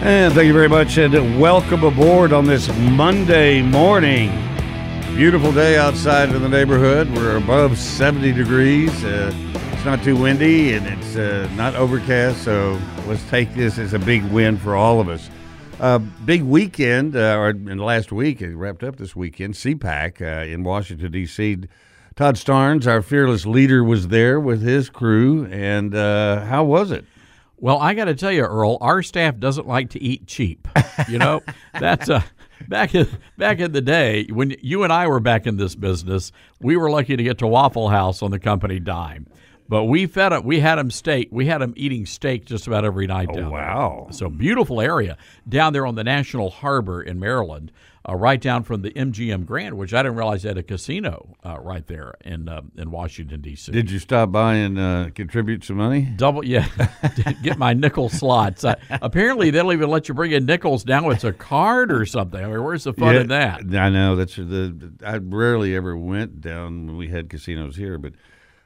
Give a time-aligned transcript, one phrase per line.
[0.00, 4.30] And thank you very much, and welcome aboard on this Monday morning.
[5.16, 7.08] Beautiful day outside in the neighborhood.
[7.14, 9.04] We're above 70 degrees.
[9.04, 9.32] Uh,
[9.72, 13.98] it's not too windy and it's uh, not overcast, so let's take this as a
[13.98, 15.30] big win for all of us.
[15.80, 20.44] Uh, big weekend, uh, or in last week, it wrapped up this weekend, CPAC uh,
[20.44, 21.58] in Washington, D.C.
[22.16, 25.46] Todd Starnes, our fearless leader, was there with his crew.
[25.46, 27.04] And uh, how was it?
[27.64, 30.68] Well, I got to tell you, Earle, our staff doesn't like to eat cheap.
[31.08, 31.40] You know,
[31.80, 32.22] that's a
[32.68, 36.30] back in back in the day when you and I were back in this business.
[36.60, 39.26] We were lucky to get to Waffle House on the company dime,
[39.66, 40.44] but we fed them.
[40.44, 41.28] We had them steak.
[41.32, 44.02] We had them eating steak just about every night Oh, down wow.
[44.08, 44.12] there.
[44.12, 45.16] So beautiful area
[45.48, 47.72] down there on the National Harbor in Maryland.
[48.06, 51.58] Uh, right down from the MGM Grand, which I didn't realize had a casino uh,
[51.58, 53.72] right there in uh, in Washington D.C.
[53.72, 56.02] Did you stop by and uh, contribute some money?
[56.14, 56.68] Double, yeah.
[57.42, 58.62] Get my nickel slots.
[58.62, 61.08] Uh, apparently, they don't even let you bring in nickels now.
[61.08, 62.44] It's a card or something.
[62.44, 63.62] I mean, where's the fun in that?
[63.74, 64.92] I know that's the.
[65.02, 68.12] I rarely ever went down when we had casinos here, but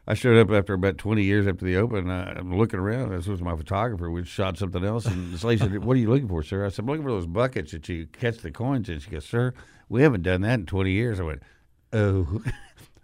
[0.09, 2.09] I showed up after about twenty years after the open.
[2.11, 3.11] Uh, I'm looking around.
[3.11, 4.11] This was my photographer.
[4.11, 6.71] We shot something else, and this lady said, "What are you looking for, sir?" I
[6.71, 9.53] said, "I'm looking for those buckets that you catch the coins in." She goes, "Sir,
[9.91, 11.43] we haven't done that in twenty years." I went,
[11.93, 12.43] "Oh."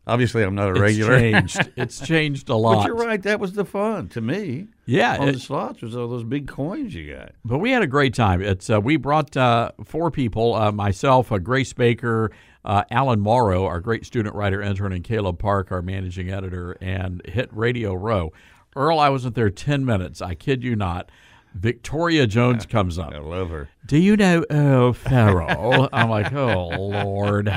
[0.06, 1.14] Obviously, I'm not a regular.
[1.14, 1.70] It's changed.
[1.78, 2.76] It's changed a lot.
[2.76, 3.22] But you're right.
[3.22, 4.68] That was the fun to me.
[4.84, 7.32] Yeah, on it- the slots was all those big coins you got.
[7.42, 8.42] But we had a great time.
[8.42, 12.30] It's uh, we brought uh, four people: uh, myself, uh, Grace Baker,
[12.64, 17.22] uh, Alan Morrow, our great student writer intern, and Caleb Park, our managing editor, and
[17.26, 18.32] hit Radio Row.
[18.76, 20.20] Earle, I wasn't there ten minutes.
[20.20, 21.10] I kid you not.
[21.54, 23.12] Victoria Jones comes up.
[23.12, 23.68] I love her.
[23.86, 25.88] Do you know Earle Farrell?
[25.92, 27.48] I'm like, oh Lord.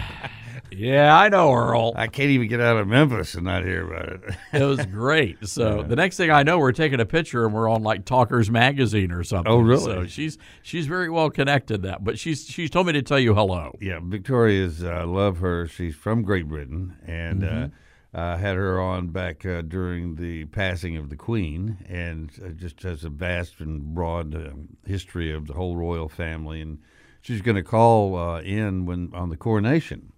[0.78, 1.94] Yeah, I know Earle.
[1.96, 4.36] I can't even get out of Memphis and not hear about it.
[4.54, 5.48] It was great.
[5.48, 8.50] So the next thing I know, we're taking a picture and we're on like Talkers
[8.50, 9.52] Magazine or something.
[9.52, 9.84] Oh, really?
[9.84, 11.82] So she's she's very well connected.
[11.84, 13.76] That, but she's she's told me to tell you hello.
[13.82, 15.68] Yeah, Victoria's uh, love her.
[15.68, 17.68] She's from Great Britain, and uh,
[18.14, 22.84] uh, had her on back uh, during the passing of the Queen, and uh, just
[22.84, 26.62] has a vast and broad um, history of the whole royal family.
[26.62, 26.80] And
[27.22, 30.14] she's going to call uh, in when on the coronation.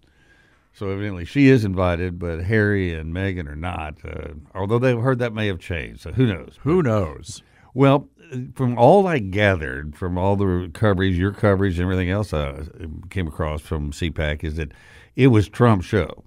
[0.79, 3.97] So evidently she is invited, but Harry and Meghan are not.
[4.01, 6.57] Uh, although they've heard that may have changed, so who knows?
[6.62, 7.44] Who knows?
[7.73, 8.07] Well,
[8.56, 12.62] from all I gathered from all the coverage, your coverage, and everything else I
[13.09, 14.72] came across from CPAC is that
[15.18, 16.23] it was Trump's show.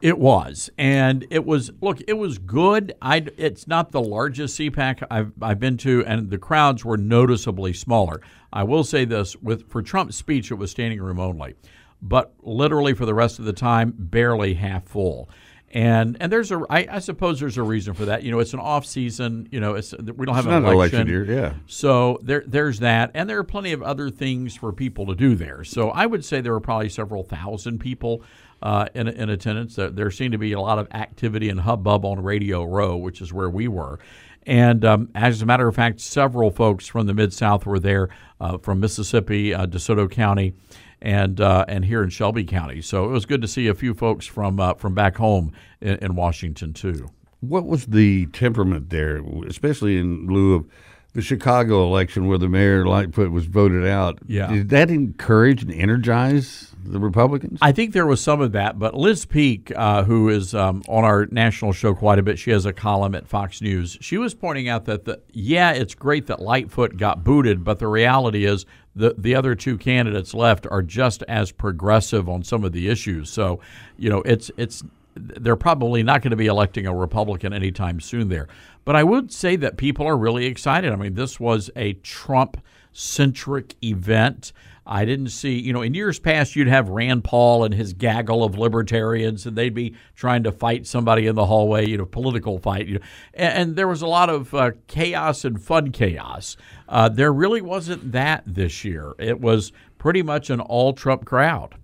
[0.00, 1.72] It was, and it was.
[1.80, 2.94] Look, it was good.
[3.02, 3.26] I.
[3.36, 8.20] It's not the largest CPAC I've I've been to, and the crowds were noticeably smaller.
[8.52, 11.54] I will say this: with for Trump's speech, it was standing room only,
[12.02, 15.28] but literally for the rest of the time, barely half full.
[15.72, 18.22] And and there's a I, I suppose there's a reason for that.
[18.22, 19.48] You know, it's an off season.
[19.50, 21.00] You know, it's we don't have It's an election.
[21.00, 21.54] election year, yeah.
[21.66, 25.34] So there, there's that, and there are plenty of other things for people to do
[25.34, 25.64] there.
[25.64, 28.22] So I would say there were probably several thousand people
[28.62, 29.74] uh, in, in attendance.
[29.74, 33.20] There, there seemed to be a lot of activity and hubbub on Radio Row, which
[33.20, 33.98] is where we were.
[34.46, 38.08] And um, as a matter of fact, several folks from the Mid South were there,
[38.40, 40.54] uh, from Mississippi, uh, DeSoto County,
[41.00, 42.80] and uh, and here in Shelby County.
[42.82, 45.96] So it was good to see a few folks from uh, from back home in,
[45.96, 47.10] in Washington too.
[47.40, 50.66] What was the temperament there, especially in lieu of
[51.16, 54.18] the Chicago election where the mayor Lightfoot was voted out?
[54.26, 54.48] Yeah.
[54.48, 57.58] Did that encourage and energize the Republicans?
[57.62, 61.04] I think there was some of that, but Liz Peek, uh, who is um, on
[61.04, 63.96] our national show quite a bit, she has a column at Fox News.
[64.02, 67.88] She was pointing out that the yeah, it's great that Lightfoot got booted, but the
[67.88, 72.72] reality is the the other two candidates left are just as progressive on some of
[72.72, 73.30] the issues.
[73.30, 73.60] So,
[73.96, 74.82] you know, it's it's
[75.16, 78.48] they're probably not going to be electing a Republican anytime soon there.
[78.84, 80.92] But I would say that people are really excited.
[80.92, 82.58] I mean, this was a Trump
[82.92, 84.52] centric event.
[84.88, 88.44] I didn't see, you know, in years past, you'd have Rand Paul and his gaggle
[88.44, 92.58] of libertarians, and they'd be trying to fight somebody in the hallway, you know, political
[92.58, 92.86] fight.
[92.86, 93.04] You know,
[93.34, 96.56] and, and there was a lot of uh, chaos and fun chaos.
[96.88, 99.14] Uh, there really wasn't that this year.
[99.18, 101.74] It was pretty much an all Trump crowd.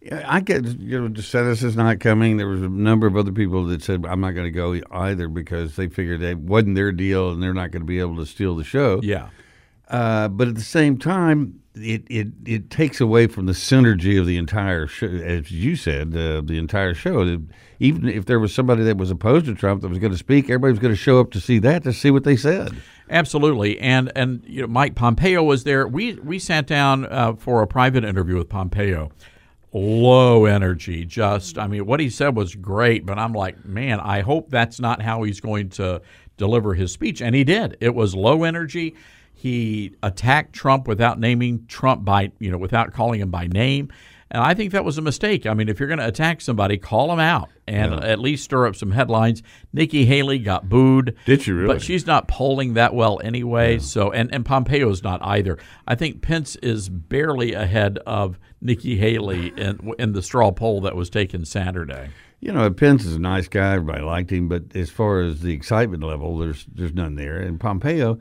[0.00, 2.38] Yeah, I get you know DeSantis is not coming.
[2.38, 5.28] There was a number of other people that said I'm not going to go either
[5.28, 8.26] because they figured it wasn't their deal and they're not going to be able to
[8.26, 9.00] steal the show.
[9.02, 9.28] Yeah.
[9.88, 14.26] Uh, but at the same time, it, it it takes away from the synergy of
[14.26, 17.38] the entire show, as you said, uh, the entire show.
[17.78, 20.44] Even if there was somebody that was opposed to Trump that was going to speak,
[20.44, 22.74] everybody was going to show up to see that to see what they said.
[23.10, 25.86] Absolutely, and and you know, Mike Pompeo was there.
[25.86, 29.10] We we sat down uh, for a private interview with Pompeo.
[29.72, 34.20] Low energy, just I mean, what he said was great, but I'm like, man, I
[34.20, 36.02] hope that's not how he's going to
[36.36, 37.76] deliver his speech, and he did.
[37.80, 38.96] It was low energy.
[39.32, 43.92] He attacked Trump without naming Trump by you know without calling him by name.
[44.30, 45.44] And I think that was a mistake.
[45.44, 48.06] I mean, if you're going to attack somebody, call them out and yeah.
[48.06, 49.42] at least stir up some headlines.
[49.72, 51.16] Nikki Haley got booed.
[51.26, 51.74] Did she really?
[51.74, 53.74] But she's not polling that well anyway.
[53.74, 53.80] Yeah.
[53.80, 55.58] So and and Pompeo's not either.
[55.86, 60.94] I think Pence is barely ahead of Nikki Haley in in the straw poll that
[60.94, 62.10] was taken Saturday.
[62.38, 63.74] You know, Pence is a nice guy.
[63.74, 67.40] Everybody liked him, but as far as the excitement level, there's there's none there.
[67.40, 68.18] And Pompeo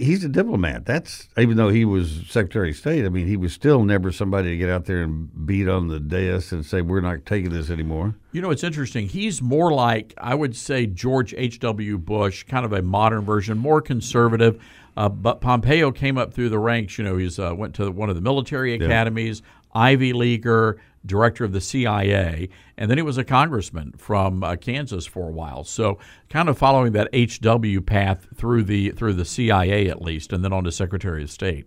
[0.00, 0.84] he's a diplomat.
[0.84, 3.04] That's even though he was Secretary of State.
[3.04, 6.00] I mean, he was still never somebody to get out there and beat on the
[6.00, 8.14] dais and say we're not taking this anymore.
[8.32, 9.08] You know, it's interesting.
[9.08, 11.58] He's more like I would say George H.
[11.60, 11.98] W.
[11.98, 14.62] Bush, kind of a modern version, more conservative.
[14.96, 16.98] Uh, but Pompeo came up through the ranks.
[16.98, 19.80] You know, he's uh, went to one of the military academies, yeah.
[19.80, 25.06] Ivy Leaguer director of the CIA, and then he was a congressman from uh, Kansas
[25.06, 25.64] for a while.
[25.64, 30.44] So, kind of following that HW path through the through the CIA at least, and
[30.44, 31.66] then on to Secretary of State.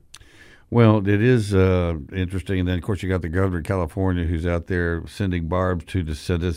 [0.71, 2.59] Well, it is uh, interesting.
[2.59, 5.85] And then, of course, you got the governor of California who's out there sending barbs
[5.85, 6.15] to the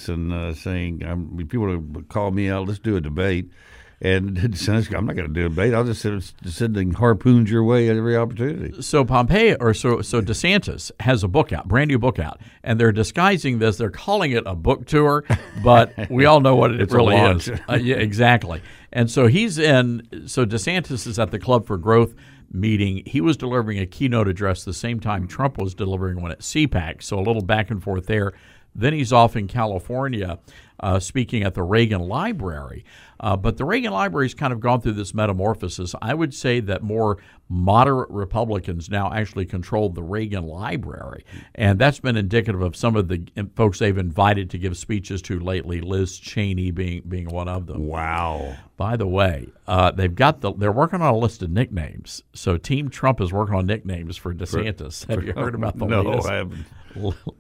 [0.09, 1.37] and uh, saying, um,
[1.69, 3.51] to call me out, let's do a debate.
[4.01, 5.75] And DeSantis, I'm not going to do a debate.
[5.75, 8.81] I'll just send sending harpoons your way at every opportunity.
[8.81, 12.79] So Pompeo, or so so DeSantis has a book out, brand new book out, and
[12.79, 13.77] they're disguising this.
[13.77, 15.25] They're calling it a book tour,
[15.63, 17.51] but we all know what it really is.
[17.69, 18.63] Uh, yeah, exactly.
[18.93, 20.07] And so he's in.
[20.27, 22.15] So DeSantis is at the Club for Growth
[22.53, 23.03] meeting.
[23.05, 27.03] He was delivering a keynote address the same time Trump was delivering one at CPAC.
[27.03, 28.33] So a little back and forth there.
[28.75, 30.39] Then he's off in California
[30.81, 32.85] uh, speaking at the Reagan Library.
[33.21, 35.95] Uh, but the Reagan Library's kind of gone through this metamorphosis.
[36.01, 37.19] I would say that more
[37.49, 41.25] moderate Republicans now actually control the Reagan Library.
[41.55, 43.27] And that's been indicative of some of the
[43.57, 47.87] folks they've invited to give speeches to lately, Liz Cheney being, being one of them.
[47.87, 48.57] Wow.
[48.77, 52.23] By the way, uh, they've got the they're working on a list of nicknames.
[52.33, 55.05] So Team Trump is working on nicknames for DeSantis.
[55.05, 56.29] For, Have for, you heard about the no, latest?
[56.29, 56.67] I haven't.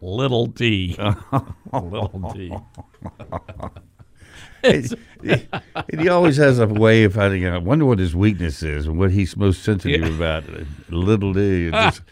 [0.00, 0.96] Little D.
[1.72, 2.52] Little D.
[4.62, 7.54] and he always has a way of finding out.
[7.54, 10.16] I wonder what his weakness is and what he's most sensitive yeah.
[10.16, 10.44] about.
[10.90, 12.02] Little D, just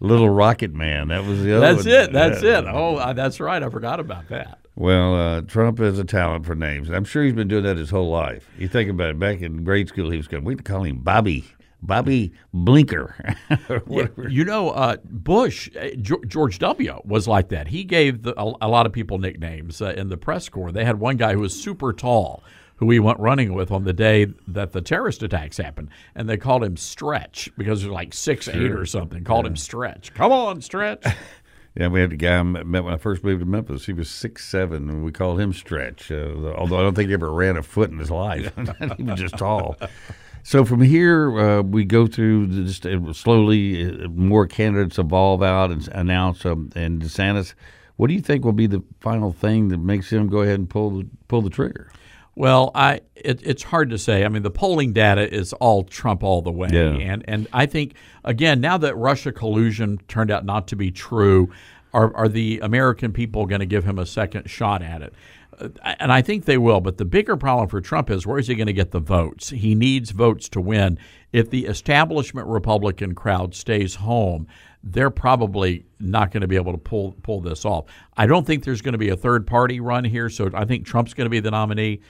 [0.00, 1.08] little Rocket Man.
[1.08, 1.74] That was the other.
[1.74, 1.94] That's one.
[1.94, 2.12] it.
[2.12, 2.58] That's yeah.
[2.58, 2.64] it.
[2.66, 3.62] Oh, uh, that's right.
[3.62, 4.58] I forgot about that.
[4.74, 6.88] Well, uh, Trump has a talent for names.
[6.88, 8.48] I'm sure he's been doing that his whole life.
[8.58, 9.18] You think about it.
[9.18, 10.44] Back in grade school, he was going.
[10.44, 11.44] We'd call him Bobby.
[11.82, 13.36] Bobby Blinker.
[14.28, 17.00] you know, uh, Bush, uh, George W.
[17.04, 17.68] was like that.
[17.68, 20.72] He gave the, a, a, lot of people nicknames uh, in the press corps.
[20.72, 22.42] They had one guy who was super tall
[22.82, 26.36] who he went running with on the day that the terrorist attacks happened, and they
[26.36, 28.54] called him Stretch because he was like six sure.
[28.54, 29.22] eight or something.
[29.22, 29.50] Called yeah.
[29.50, 30.12] him Stretch.
[30.14, 31.04] Come on, Stretch.
[31.74, 33.86] Yeah, we had a guy I met when I first moved to Memphis.
[33.86, 36.12] He was six seven, and we called him Stretch.
[36.12, 38.52] Uh, although I don't think he ever ran a foot in his life.
[38.98, 39.76] he was just tall.
[40.42, 43.86] So from here, uh, we go through just uh, slowly.
[43.86, 46.44] Uh, more candidates evolve out and announce.
[46.44, 47.54] Um, and DeSantis,
[47.96, 50.68] what do you think will be the final thing that makes him go ahead and
[50.68, 51.90] pull the pull the trigger?
[52.34, 54.24] Well, I it, it's hard to say.
[54.24, 56.88] I mean, the polling data is all Trump all the way, yeah.
[56.88, 57.94] and and I think
[58.24, 61.52] again now that Russia collusion turned out not to be true,
[61.92, 65.14] are are the American people going to give him a second shot at it?
[65.60, 66.80] And I think they will.
[66.80, 69.50] But the bigger problem for Trump is where is he going to get the votes?
[69.50, 70.98] He needs votes to win.
[71.32, 74.46] If the establishment Republican crowd stays home,
[74.82, 77.84] they're probably not going to be able to pull pull this off.
[78.16, 80.86] I don't think there's going to be a third party run here, so I think
[80.86, 82.00] Trump's going to be the nominee.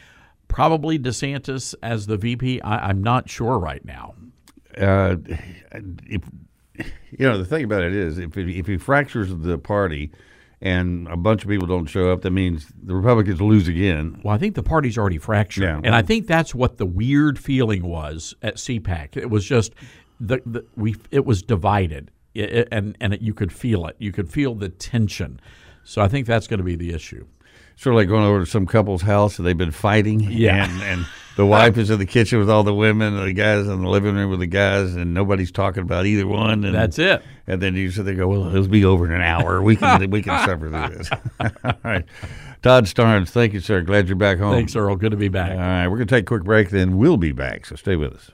[0.49, 2.61] Probably DeSantis as the VP.
[2.63, 4.15] I, am not sure right now.
[4.77, 5.17] Uh,
[6.07, 6.23] if
[7.11, 10.11] you know the thing about it is, if if he fractures the party
[10.63, 14.21] and a bunch of people don't show up, that means the Republicans lose again.
[14.25, 17.39] Well, I think the party's already fractured, yeah, and I think that's what the weird
[17.39, 19.17] feeling was at CPAC.
[19.17, 19.75] It was just
[20.21, 23.97] the, the we it was divided, it, and and it, you could feel it.
[23.99, 25.41] You could feel the tension.
[25.85, 27.27] So I think that's going to be the issue
[27.83, 30.21] sort of like going over to some couple's house and they've been fighting.
[30.21, 30.71] Yeah.
[30.71, 33.67] And, and the wife is in the kitchen with all the women, and the guys
[33.67, 36.65] in the living room with the guys, and nobody's talking about either one.
[36.65, 37.23] And that's it.
[37.47, 39.63] And then you sit there go, well, it'll be over in an hour.
[39.63, 41.11] We can we can suffer through this.
[41.65, 42.05] all right.
[42.63, 43.81] Todd Starnes, thank you, sir.
[43.81, 44.53] Glad you're back home.
[44.53, 44.95] Thanks, Earle.
[44.95, 45.51] Good to be back.
[45.51, 45.89] All right.
[45.89, 47.67] We're going to take a quick break, then we'll be back.
[47.67, 48.31] So stay with us.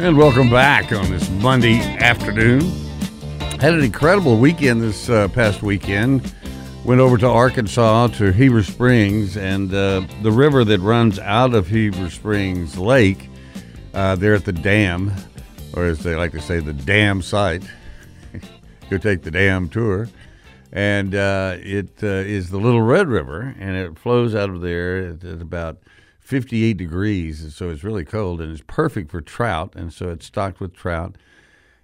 [0.00, 2.62] And welcome back on this Monday afternoon.
[3.60, 6.34] Had an incredible weekend this uh, past weekend.
[6.86, 11.68] Went over to Arkansas to Heber Springs and uh, the river that runs out of
[11.68, 13.28] Heber Springs Lake.
[13.92, 15.12] Uh, there at the dam,
[15.74, 17.62] or as they like to say, the dam site.
[18.88, 20.08] Go take the dam tour,
[20.72, 25.08] and uh, it uh, is the Little Red River, and it flows out of there
[25.08, 25.76] at, at about
[26.30, 30.26] 58 degrees, and so it's really cold, and it's perfect for trout, and so it's
[30.26, 31.16] stocked with trout.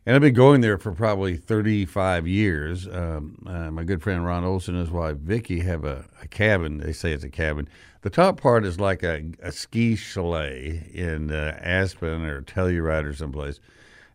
[0.06, 2.86] And I've been going there for probably 35 years.
[2.86, 6.78] Um, uh, my good friend Ron Olson and his wife Vicky have a, a, cabin.
[6.78, 7.68] They say it's a cabin.
[8.02, 13.14] The top part is like a, a ski chalet in uh, Aspen or Telluride or
[13.14, 13.58] someplace.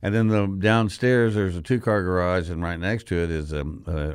[0.01, 3.51] And then the downstairs, there's a two car garage, and right next to it is
[3.51, 3.65] a,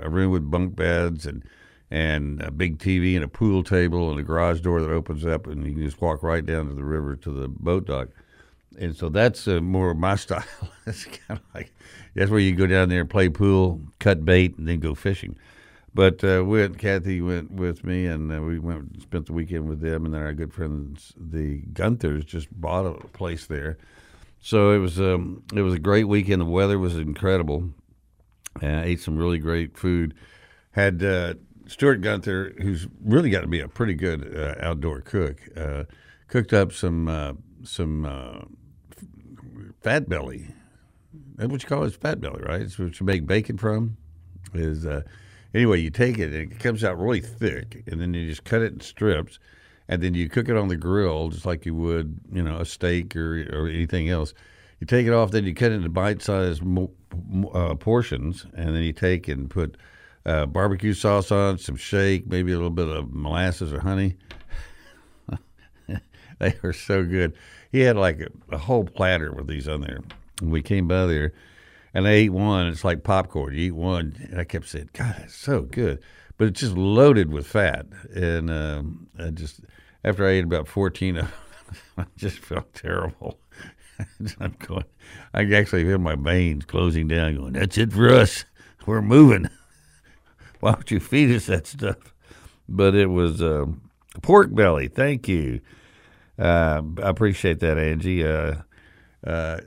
[0.02, 1.44] a room with bunk beds and
[1.90, 5.46] and a big TV and a pool table and a garage door that opens up,
[5.46, 8.08] and you can just walk right down to the river to the boat dock.
[8.78, 10.44] And so that's uh, more my style.
[10.86, 11.72] it's kind of like
[12.14, 15.36] that's where you go down there play pool, cut bait, and then go fishing.
[15.94, 19.80] But uh, went, Kathy went with me, and uh, we went spent the weekend with
[19.80, 20.04] them.
[20.04, 23.78] And then our good friends, the Gunthers, just bought a place there.
[24.40, 26.42] So it was um, it was a great weekend.
[26.42, 27.70] The weather was incredible.
[28.60, 30.14] I ate some really great food.
[30.72, 31.34] Had uh,
[31.66, 35.84] Stuart Gunther, who's really got to be a pretty good uh, outdoor cook, uh,
[36.28, 37.32] cooked up some uh,
[37.64, 38.42] some uh,
[39.80, 40.48] fat belly.
[41.36, 42.62] That's what you call it, fat belly, right?
[42.62, 43.96] It's what you make bacon from.
[44.54, 45.02] Is uh,
[45.54, 48.62] anyway, you take it, and it comes out really thick, and then you just cut
[48.62, 49.38] it in strips,
[49.88, 52.64] and then you cook it on the grill just like you would, you know, a
[52.64, 54.34] steak or or anything else.
[54.80, 56.62] You take it off, then you cut it into bite-sized
[57.54, 59.76] uh, portions, and then you take and put
[60.26, 64.16] uh, barbecue sauce on, some shake, maybe a little bit of molasses or honey.
[66.38, 67.34] they are so good.
[67.70, 70.00] He had like a, a, whole platter with these on there.
[70.40, 71.32] And we came by there,
[71.94, 72.66] and I ate one.
[72.66, 73.54] It's like popcorn.
[73.54, 76.02] You eat one, and I kept saying, "God, it's so good,"
[76.36, 77.86] but it's just loaded with fat.
[78.14, 79.60] And um, I just
[80.04, 81.32] after I ate about fourteen of
[81.98, 83.38] I just felt terrible.
[84.40, 84.84] I'm going.
[85.32, 87.36] I actually feel my veins closing down.
[87.36, 88.44] Going, that's it for us.
[88.84, 89.48] We're moving
[90.60, 92.14] why don't you feed us that stuff?
[92.68, 93.66] But it was uh,
[94.22, 94.88] pork belly.
[94.88, 95.60] Thank you.
[96.38, 98.26] Uh, I appreciate that, Angie.
[98.26, 98.56] Uh,
[99.26, 99.60] uh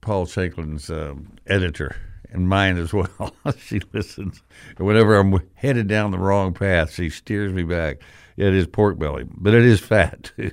[0.00, 1.96] Paul Shanklin's um, editor
[2.32, 3.34] and mine as well.
[3.58, 4.42] she listens.
[4.76, 7.98] And whenever I'm headed down the wrong path, she steers me back.
[8.36, 10.52] It is pork belly, but it is fat too.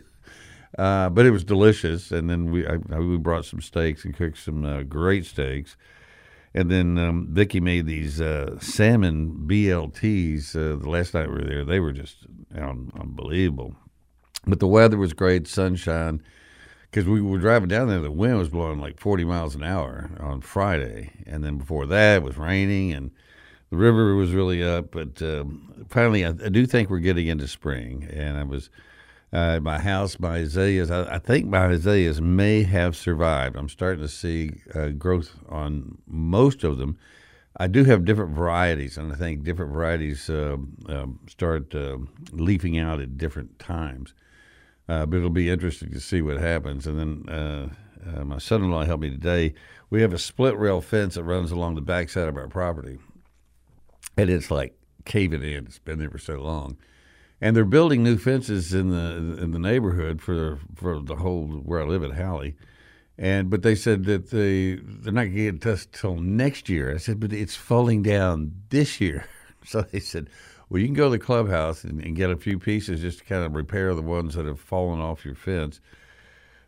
[0.77, 4.37] Uh, but it was delicious, and then we I, we brought some steaks and cooked
[4.37, 5.75] some uh, great steaks.
[6.57, 11.43] And then um, Vicky made these uh, salmon BLTs uh, the last night we were
[11.43, 11.63] there.
[11.63, 13.75] They were just un- unbelievable.
[14.47, 16.23] But the weather was great, sunshine.
[16.89, 20.09] Because we were driving down there, the wind was blowing like 40 miles an hour
[20.19, 21.11] on Friday.
[21.27, 23.11] And then before that, it was raining and
[23.69, 24.89] the river was really up.
[24.89, 28.09] But um, finally, I, I do think we're getting into spring.
[28.11, 28.71] And I was
[29.33, 33.57] uh, my house, my azaleas, I, I, think my azaleas may have survived.
[33.57, 36.97] I'm starting to see uh, growth on most of them.
[37.57, 40.57] I do have different varieties, and I think different varieties uh,
[41.27, 44.13] start um, leafing out at different times.
[44.87, 46.87] Uh, but it'll be interesting to see what happens.
[46.87, 47.69] And then uh,
[48.09, 49.55] uh, my son-in-law helped me today.
[49.89, 52.99] We have a split rail fence that runs along the backside of our property,
[54.15, 55.65] and it's like caving in.
[55.65, 56.77] It's been there for so long
[57.39, 61.81] and they're building new fences in the in the neighborhood for for the whole where
[61.81, 62.55] I live at Halley.
[63.17, 66.93] And but they said that they they're not getting to us till next year.
[66.93, 69.25] I said, but it's falling down this year.
[69.65, 70.29] So they said,
[70.69, 73.25] well, you can go to the clubhouse and, and get a few pieces just to
[73.25, 75.81] kind of repair the ones that have fallen off your fence.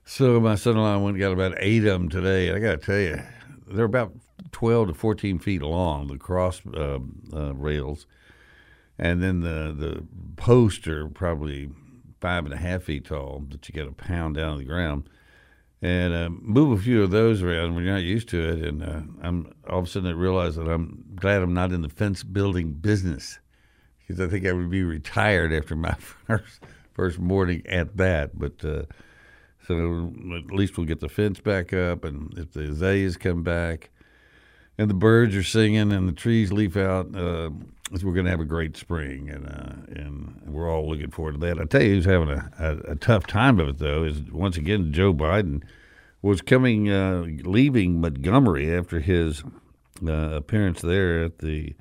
[0.03, 2.51] So my son-in-law went and got about eight of them today.
[2.51, 3.21] I got to tell you,
[3.67, 4.11] they're about
[4.51, 6.07] twelve to fourteen feet long.
[6.07, 6.99] The cross uh,
[7.33, 8.05] uh, rails
[8.99, 10.03] and then the the
[10.35, 11.69] posts are probably
[12.19, 15.09] five and a half feet tall that you got to pound down to the ground
[15.81, 18.59] and uh, move a few of those around when you're not used to it.
[18.59, 21.81] And uh, I'm all of a sudden I realize that I'm glad I'm not in
[21.81, 23.39] the fence building business
[23.99, 25.93] because I think I would be retired after my
[26.27, 26.59] first
[26.93, 28.37] first morning at that.
[28.37, 28.83] But uh,
[29.65, 33.91] so at least we'll get the fence back up, and if the azaleas come back,
[34.77, 37.51] and the birds are singing, and the trees leaf out uh,
[37.91, 41.39] we're going to have a great spring, and uh, and we're all looking forward to
[41.39, 41.59] that.
[41.59, 44.57] I tell you, who's having a, a, a, tough time of it though is once
[44.57, 45.63] again Joe Biden
[46.21, 49.43] was coming uh, leaving Montgomery after his
[50.05, 51.75] uh, appearance there at the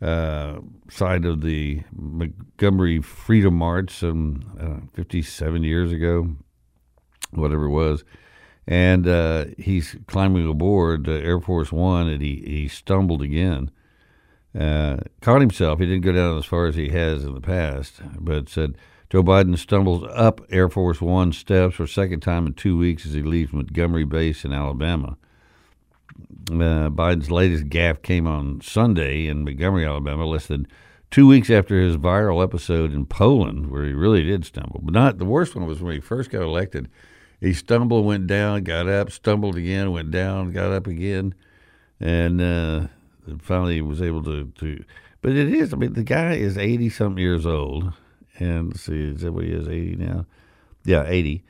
[0.00, 6.36] uh, side of the Montgomery Freedom March some uh, 57 years ago,
[7.30, 8.04] whatever it was.
[8.66, 13.70] and uh, he's climbing aboard Air Force One, and he he stumbled again.
[14.58, 15.78] Uh, caught himself.
[15.78, 18.76] He didn't go down as far as he has in the past, but said
[19.08, 23.12] Joe Biden stumbles up Air Force One steps for second time in two weeks as
[23.12, 25.16] he leaves Montgomery Base in Alabama.
[26.50, 30.66] Uh, Biden's latest gaffe came on Sunday in Montgomery, Alabama, less than
[31.10, 34.80] two weeks after his viral episode in Poland, where he really did stumble.
[34.82, 36.88] But not the worst one was when he first got elected.
[37.40, 41.34] He stumbled, went down, got up, stumbled again, went down, got up again,
[42.00, 42.86] and uh,
[43.40, 44.84] finally was able to, to.
[45.20, 45.72] But it is.
[45.72, 47.92] I mean, the guy is eighty something years old,
[48.38, 49.68] and see, is that what he is?
[49.68, 50.26] Eighty now?
[50.84, 51.44] Yeah, eighty.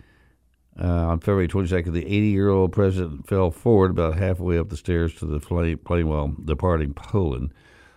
[0.81, 4.76] Uh, on February 22nd, the 80 year old president fell forward about halfway up the
[4.76, 7.52] stairs to the plane while departing Poland.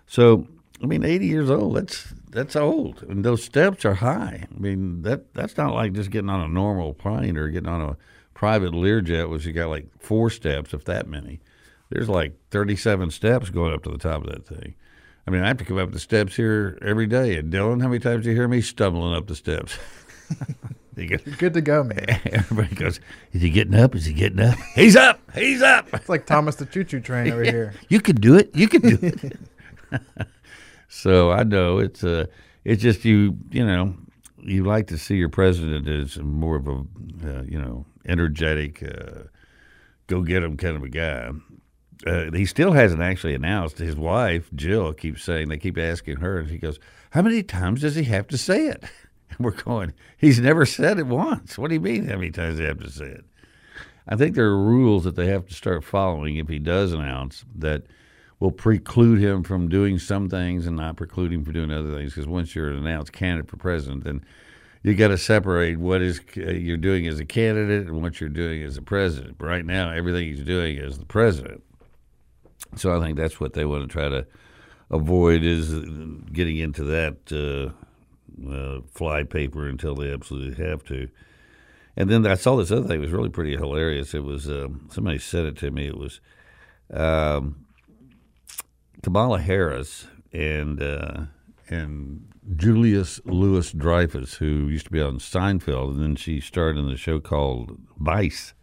[0.07, 0.47] So,
[0.83, 3.01] I mean, 80 years old, that's that's old.
[3.03, 4.45] And those steps are high.
[4.53, 7.81] I mean, that that's not like just getting on a normal plane or getting on
[7.81, 7.97] a
[8.33, 11.39] private Learjet, which you got like four steps, if that many.
[11.89, 14.75] There's like 37 steps going up to the top of that thing.
[15.27, 17.37] I mean, I have to come up the steps here every day.
[17.37, 19.77] And Dylan, how many times do you hear me stumbling up the steps?
[20.97, 22.05] You're good to go, man.
[22.31, 22.99] Everybody goes,
[23.33, 23.95] Is he getting up?
[23.95, 24.57] Is he getting up?
[24.75, 25.19] He's up.
[25.33, 25.87] He's up.
[25.93, 27.73] It's like Thomas the Choo Choo Train over Yeah, here.
[27.89, 28.55] You can do it.
[28.55, 29.37] You can do it.
[30.87, 32.25] so I know it's uh,
[32.63, 33.95] it's just you you know
[34.41, 36.71] you like to see your president as more of a
[37.25, 39.23] uh, you know energetic uh,
[40.07, 41.29] go get him kind of a guy.
[42.05, 43.77] Uh, he still hasn't actually announced.
[43.77, 46.79] His wife Jill keeps saying they keep asking her, and she goes,
[47.11, 48.83] "How many times does he have to say it?"
[49.37, 52.07] And we're going, "He's never said it once." What do you mean?
[52.07, 53.25] How many times he have to say it?
[54.07, 57.43] I think there are rules that they have to start following if he does announce
[57.55, 57.83] that
[58.39, 62.13] will preclude him from doing some things and not preclude him from doing other things.
[62.13, 64.23] Because once you're an announced candidate for president, then
[64.83, 68.29] you got to separate what is uh, you're doing as a candidate and what you're
[68.29, 69.35] doing as a president.
[69.39, 71.63] Right now, everything he's doing is the president.
[72.75, 74.25] So I think that's what they want to try to
[74.89, 75.73] avoid is
[76.31, 81.09] getting into that uh, uh, fly paper until they absolutely have to.
[81.97, 82.97] And then I saw this other thing.
[82.97, 84.13] It was really pretty hilarious.
[84.13, 85.87] It was um, somebody said it to me.
[85.87, 86.19] It was
[86.91, 87.65] um,
[89.01, 91.25] Kamala Harris and uh,
[91.69, 96.97] and Julius Louis-Dreyfus, who used to be on Seinfeld, and then she starred in the
[96.97, 98.53] show called Vice.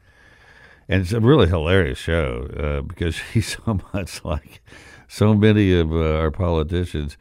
[0.92, 4.60] And it's a really hilarious show uh, because she's so much like
[5.08, 7.16] so many of uh, our politicians,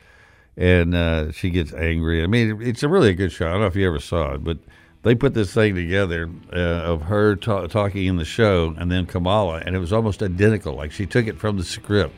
[0.58, 2.22] and uh, she gets angry.
[2.22, 3.48] I mean, it's a really good show.
[3.48, 4.58] I don't know if you ever saw it, but
[5.04, 9.06] they put this thing together uh, of her ta- talking in the show and then
[9.06, 10.74] Kamala, and it was almost identical.
[10.76, 12.14] Like she took it from the script.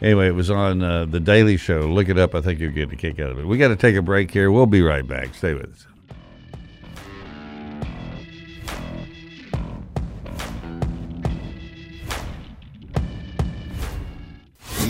[0.00, 1.80] Anyway, it was on uh, the Daily Show.
[1.80, 2.34] Look it up.
[2.34, 3.46] I think you'll get a kick out of it.
[3.46, 4.50] We got to take a break here.
[4.50, 5.34] We'll be right back.
[5.34, 5.87] Stay with us.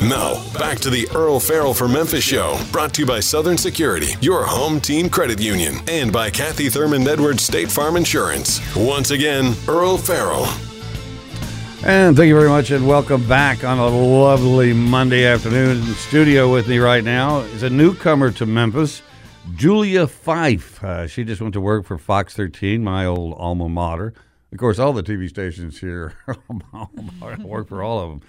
[0.08, 4.14] Now, back to the Earle Farrell for Memphis show, brought to you by Southern Security,
[4.22, 8.58] your home team credit union, and by Kathy Thurman Edwards State Farm Insurance.
[8.74, 10.46] Once again, Earle Farrell.
[11.84, 15.76] And thank you very much, and welcome back on a lovely Monday afternoon.
[15.76, 19.02] In studio with me right now is a newcomer to Memphis,
[19.56, 20.82] Julia Fife.
[20.82, 24.14] Uh, she just went to work for Fox 13, my old alma mater.
[24.52, 26.14] Of course, all the TV stations here
[27.44, 28.22] work for all of them.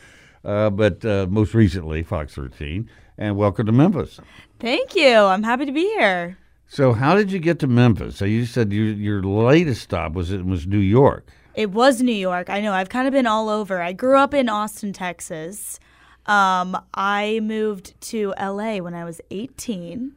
[0.44, 2.90] Uh, but uh, most recently, Fox 13.
[3.18, 4.20] And welcome to Memphis.
[4.60, 5.16] Thank you.
[5.16, 6.38] I'm happy to be here.
[6.68, 8.16] So, how did you get to Memphis?
[8.16, 11.28] So, you said you, your latest stop was it was New York.
[11.56, 12.50] It was New York.
[12.50, 12.72] I know.
[12.72, 13.82] I've kind of been all over.
[13.82, 15.80] I grew up in Austin, Texas.
[16.26, 20.14] Um, I moved to LA when I was 18.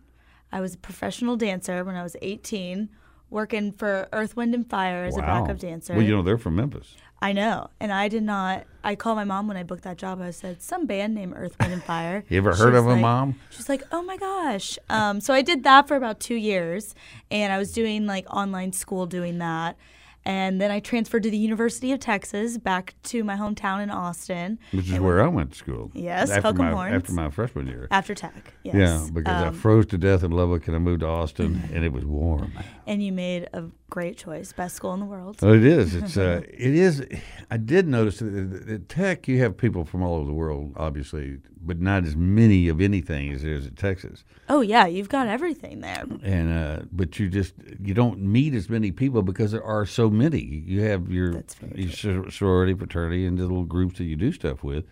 [0.53, 2.91] I was a professional dancer when I was 18,
[3.31, 5.95] working for Earth, Wind, and Fire as a backup dancer.
[5.95, 6.97] Well, you know they're from Memphis.
[7.23, 7.71] I know.
[7.81, 8.65] And I did not.
[8.85, 10.21] I called my mom when I booked that job.
[10.21, 12.25] I said, some band named Earth, Wind, and Fire.
[12.29, 13.39] You ever She heard of them, like- Mom?
[13.51, 14.79] She's like, oh my gosh.
[14.91, 16.95] Um, so I did that for about two years.
[17.31, 19.77] And I was doing like online school doing that.
[20.25, 24.57] And then I transferred to the University of Texas back to my hometown in Austin.
[24.71, 25.91] Which is where I went to school.
[25.95, 26.95] Yes, after my Horns.
[26.95, 27.89] after my freshman year.
[27.91, 28.75] After tech, yes.
[28.77, 31.85] Yeah, because I Um, froze to death in Lubbock and I moved to Austin and
[31.85, 32.53] it was warm.
[32.87, 34.55] and you made a great choice.
[34.55, 35.37] Best school in the world.
[35.43, 35.95] Oh, it is.
[35.95, 37.07] It's uh, it is.
[37.51, 41.39] I did notice that at Tech you have people from all over the world, obviously,
[41.61, 44.25] but not as many of anything as there is at Texas.
[44.49, 44.87] Oh, yeah.
[44.87, 46.05] You've got everything there.
[46.23, 47.53] And uh, but you just
[47.83, 50.41] you don't meet as many people because there are so many.
[50.41, 54.87] You have your, your sorority, fraternity, and the little groups that you do stuff with.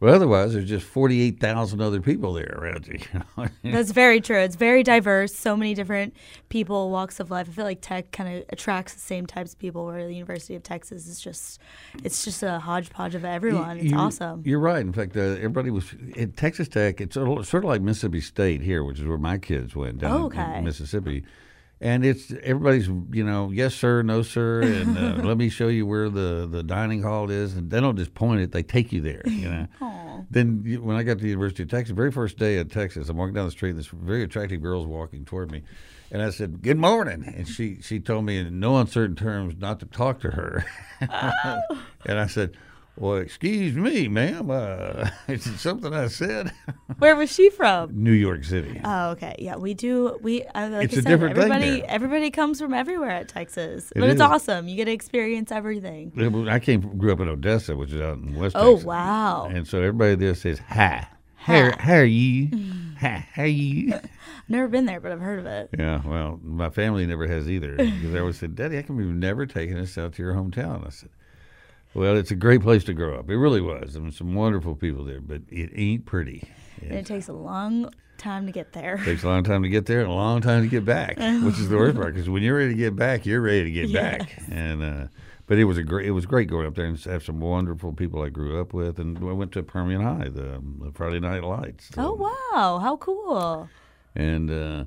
[0.00, 2.98] Well, otherwise, there's just 48,000 other people there around you.
[3.12, 3.48] you know?
[3.72, 4.38] That's very true.
[4.38, 5.34] It's very diverse.
[5.34, 6.16] So many different
[6.48, 7.48] people, walks of life.
[7.50, 9.84] I feel like tech kind of attracts the same types of people.
[9.84, 11.60] Where the University of Texas is just,
[12.02, 13.76] it's just a hodgepodge of everyone.
[13.76, 14.42] It's You- awesome.
[14.46, 14.80] You're right.
[14.80, 17.00] In fact, uh, everybody was at Texas Tech.
[17.02, 19.98] It's sort of, sort of like Mississippi State here, which is where my kids went
[19.98, 20.58] down in- Okay.
[20.58, 21.24] in Mississippi.
[21.82, 25.86] And it's everybody's, you know, yes sir, no sir, and uh, let me show you
[25.86, 27.56] where the, the dining hall is.
[27.56, 29.22] And they don't just point it; they take you there.
[29.24, 29.66] You know.
[30.30, 33.08] Then you- when I got to the University of Texas, very first day at Texas,
[33.08, 33.70] I'm walking down the street.
[33.70, 35.62] and This very attractive girl's walking toward me,
[36.12, 39.80] and I said, "Good morning." And she she told me in no uncertain terms not
[39.80, 40.66] to talk to her.
[41.00, 42.56] and I said,
[42.96, 44.50] "Well, excuse me, ma'am.
[44.50, 46.52] Uh, is it something I said?"
[46.98, 48.02] Where was she from?
[48.02, 48.80] New York City.
[48.84, 49.34] Oh, okay.
[49.38, 50.18] Yeah, we do.
[50.22, 51.80] We uh, like It's I a said, different thing everybody.
[51.80, 51.90] there.
[51.90, 54.68] Everybody comes from everywhere at Texas, It but it's awesome.
[54.68, 56.12] You get to experience everything.
[56.48, 58.68] I came grew up in Odessa, which is out in West Texas.
[58.68, 58.86] Oh Texas.
[58.86, 59.48] wow!
[59.52, 62.48] And so everybody there says, "Hi, how, how are you?
[63.00, 63.94] Hi, how are you?"
[64.48, 65.70] Never been there, but I've heard of it.
[65.78, 67.76] Yeah, well, my family never has either.
[67.76, 70.84] Because they always said, Daddy, I can you've never taken us out to your hometown?
[70.84, 71.08] I said,
[71.94, 73.30] Well, it's a great place to grow up.
[73.30, 73.94] It really was.
[73.94, 76.48] There were some wonderful people there, but it ain't pretty.
[76.82, 78.94] And it takes a long time to get there.
[78.94, 81.16] It takes a long time to get there and a long time to get back,
[81.16, 82.14] which is the worst part.
[82.14, 84.40] Because when you're ready to get back, you're ready to get back.
[84.50, 85.06] And uh,
[85.46, 86.06] but it was a great.
[86.06, 89.00] It was great going up there and have some wonderful people I grew up with.
[89.00, 91.90] And I went to Permian High, the, the Friday Night Lights.
[91.98, 92.78] Oh wow!
[92.78, 93.68] How cool!
[94.14, 94.84] and uh,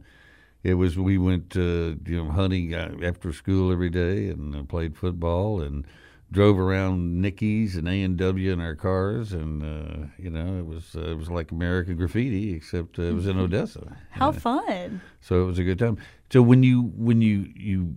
[0.64, 4.64] it was we went uh, you know hunting uh, after school every day and uh,
[4.64, 5.86] played football and
[6.34, 10.66] drove around Nicky's and A and W in our cars and uh, you know it
[10.66, 13.96] was uh, it was like American Graffiti except uh, it was in Odessa.
[14.10, 15.00] How fun!
[15.22, 15.98] So it was a good time.
[16.32, 17.94] So when you when you you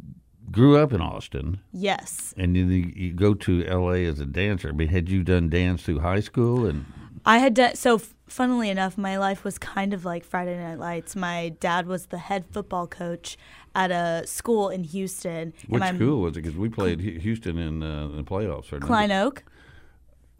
[0.50, 4.04] grew up in Austin Yes, and then you, you go to L.A.
[4.04, 6.84] as a dancer, I mean, had you done dance through high school and
[7.24, 7.96] I had done so.
[7.96, 11.14] f- Funnily enough, my life was kind of like Friday Night Lights.
[11.14, 13.36] My dad was the head football coach
[13.74, 15.52] at a school in Houston.
[15.68, 16.42] which my school was it?
[16.42, 18.72] Because we played Houston in, uh, in the playoffs.
[18.72, 18.82] not?
[18.82, 19.44] Klein Oak.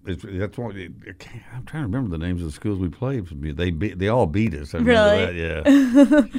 [0.06, 0.92] It's, that's it
[1.52, 3.26] I'm trying to remember the names of the schools we played.
[3.26, 4.74] They beat, they all beat us.
[4.74, 5.26] I Really?
[5.26, 6.30] that,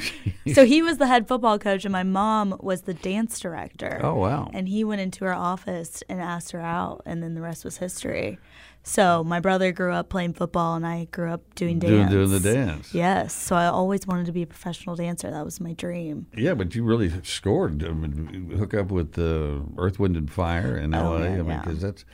[0.46, 0.54] yeah.
[0.54, 4.00] so he was the head football coach, and my mom was the dance director.
[4.04, 4.50] oh wow.
[4.54, 7.78] And he went into her office and asked her out, and then the rest was
[7.78, 8.40] history.
[8.88, 12.12] So my brother grew up playing football, and I grew up doing doing dance.
[12.12, 12.94] doing the dance.
[12.94, 13.34] Yes.
[13.34, 15.30] So I always wanted to be a professional dancer.
[15.30, 16.28] That was my dream.
[16.36, 17.84] Yeah, but you really scored.
[17.84, 21.20] I mean, hook up with uh, Earth, Wind, and Fire in Oh, L.A.
[21.20, 21.62] man, I mean, yeah.
[21.64, 22.06] because that's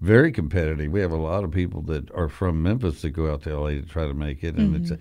[0.00, 0.90] very competitive.
[0.92, 3.80] We have a lot of people that are from Memphis that go out to L.A.
[3.80, 4.98] to try to make it, and it's a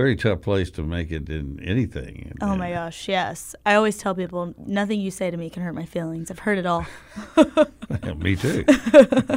[0.00, 2.34] very tough place to make it in anything.
[2.40, 3.54] Oh my gosh, yes.
[3.66, 6.30] I always tell people nothing you say to me can hurt my feelings.
[6.30, 6.86] I've heard it all.
[8.16, 8.64] Me too.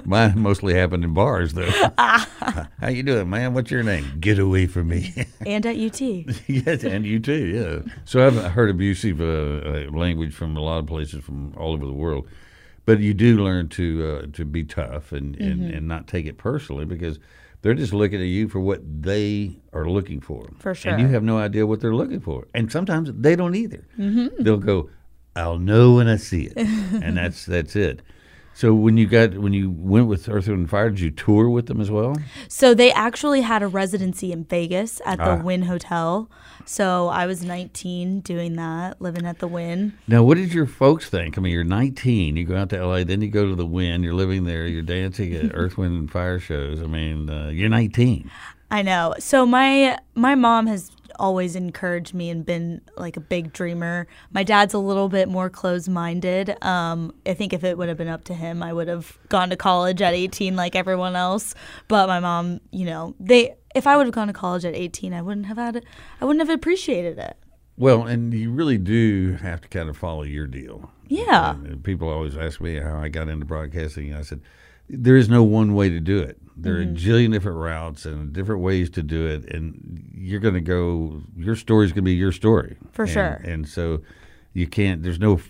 [0.05, 1.69] Mine mostly happened in bars, though.
[1.97, 3.53] How you doing, man?
[3.53, 4.05] What's your name?
[4.21, 5.13] Get away from me.
[5.45, 5.99] and at UT.
[6.47, 7.45] yes, and too.
[7.85, 7.93] Yeah.
[8.05, 11.85] So I've heard abusive uh, uh, language from a lot of places from all over
[11.85, 12.25] the world,
[12.85, 13.85] but you do learn to
[14.23, 15.77] uh, to be tough and, and, Mm-hmm.
[15.77, 17.19] and not take it personally because
[17.63, 20.47] they're just looking at you for what they are looking for.
[20.59, 20.91] For sure.
[20.91, 23.87] And you have no idea what they're looking for, and sometimes they don't either.
[23.97, 24.43] Mm-hmm.
[24.43, 24.89] They'll go,
[25.35, 28.01] "I'll know when I see it," and that's that's it.
[28.55, 31.65] So when you got when you went with Earth and Fire, did you tour with
[31.65, 32.15] them as well?
[32.47, 35.41] So they actually had a residency in Vegas at the Ah.
[35.41, 36.29] Wynn Hotel.
[36.65, 39.97] So I was 19 doing that, living at the Wynn.
[40.07, 41.37] Now, what did your folks think?
[41.37, 44.03] I mean, you're 19, you go out to LA, then you go to the Wynn,
[44.03, 46.81] you're living there, you're dancing at Earth, Wind, and Fire shows.
[46.81, 48.29] I mean, uh, you're 19.
[48.71, 49.13] I know.
[49.19, 54.07] So my my mom has always encouraged me and been like a big dreamer.
[54.31, 56.57] My dad's a little bit more closed-minded.
[56.63, 59.51] Um, I think if it would have been up to him, I would have gone
[59.51, 61.53] to college at 18 like everyone else.
[61.87, 65.13] But my mom, you know, they if I would have gone to college at 18,
[65.13, 65.85] I wouldn't have had it.
[66.21, 67.37] I wouldn't have appreciated it.
[67.77, 70.91] Well, and you really do have to kind of follow your deal.
[71.07, 71.55] Yeah.
[71.55, 74.13] And people always ask me how I got into broadcasting.
[74.13, 74.41] I said,
[74.89, 76.37] there is no one way to do it.
[76.55, 76.89] There Mm-hmm.
[76.89, 79.45] are a jillion different routes and different ways to do it.
[79.51, 82.77] And you're going to go, your story is going to be your story.
[82.91, 83.41] For And- sure.
[83.43, 84.01] And so
[84.53, 85.49] you can't, there's no f-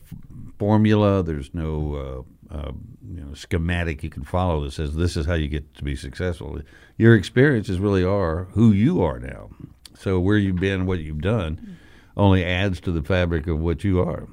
[0.58, 2.72] formula, there's no uh,
[3.10, 5.96] you know, schematic you can follow that says this is how you get to be
[5.96, 6.60] successful.
[6.98, 9.50] Your experiences really are who you are now.
[9.98, 11.78] So where you've been, what you've done,
[12.16, 14.28] only adds to the fabric of what you are.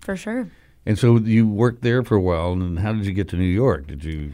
[0.00, 0.50] For sure.
[0.86, 3.44] And so you worked there for a while, and how did you get to New
[3.44, 3.86] York?
[3.86, 4.32] Did you?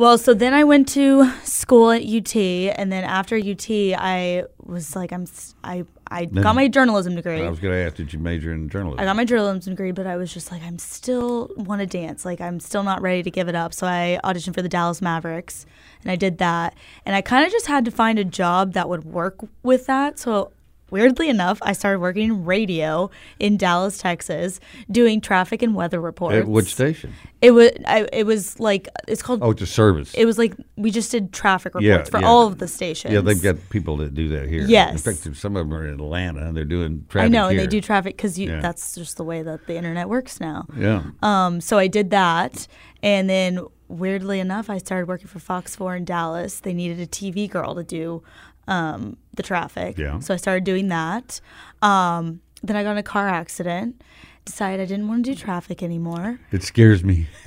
[0.00, 4.96] Well, so then I went to school at UT, and then after UT, I was
[4.96, 5.26] like, I'm,
[5.62, 7.42] I, I got my journalism degree.
[7.42, 8.98] I was going to ask, did you major in journalism?
[8.98, 12.24] I got my journalism degree, but I was just like, I'm still want to dance.
[12.24, 13.74] Like, I'm still not ready to give it up.
[13.74, 15.66] So I auditioned for the Dallas Mavericks,
[16.00, 16.78] and I did that.
[17.04, 20.18] And I kind of just had to find a job that would work with that.
[20.18, 20.50] So
[20.90, 26.36] weirdly enough, I started working in radio in Dallas, Texas, doing traffic and weather reports.
[26.36, 27.12] At which station?
[27.42, 27.70] It was.
[27.86, 29.40] I, it was like it's called.
[29.42, 30.12] Oh, it's a service.
[30.14, 32.26] It was like we just did traffic reports Yeah, for yeah.
[32.28, 33.14] all of the stations.
[33.14, 34.62] yeah, they've got people that do that here.
[34.66, 34.92] Yes.
[34.92, 37.58] In fact, some of them are in Atlanta and they're doing traffic I know, and
[37.58, 38.60] they do traffic because Yeah.
[38.60, 40.66] that's just the way that the internet works now.
[40.76, 41.02] Yeah.
[41.22, 42.66] Um, so I did that,
[43.02, 46.60] and then weirdly enough, I started working for Fox 4 in Dallas.
[46.60, 48.22] They needed a TV girl to do
[48.70, 49.98] um, the traffic.
[49.98, 50.20] Yeah.
[50.20, 51.40] So I started doing that.
[51.82, 54.02] Um, then I got in a car accident.
[54.46, 56.40] Decided I didn't want to do traffic anymore.
[56.50, 57.26] It scares me.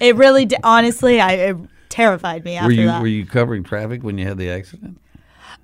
[0.00, 1.56] It really, did, honestly, I it
[1.90, 3.02] terrified me after were you that.
[3.02, 4.98] were you covering traffic when you had the accident?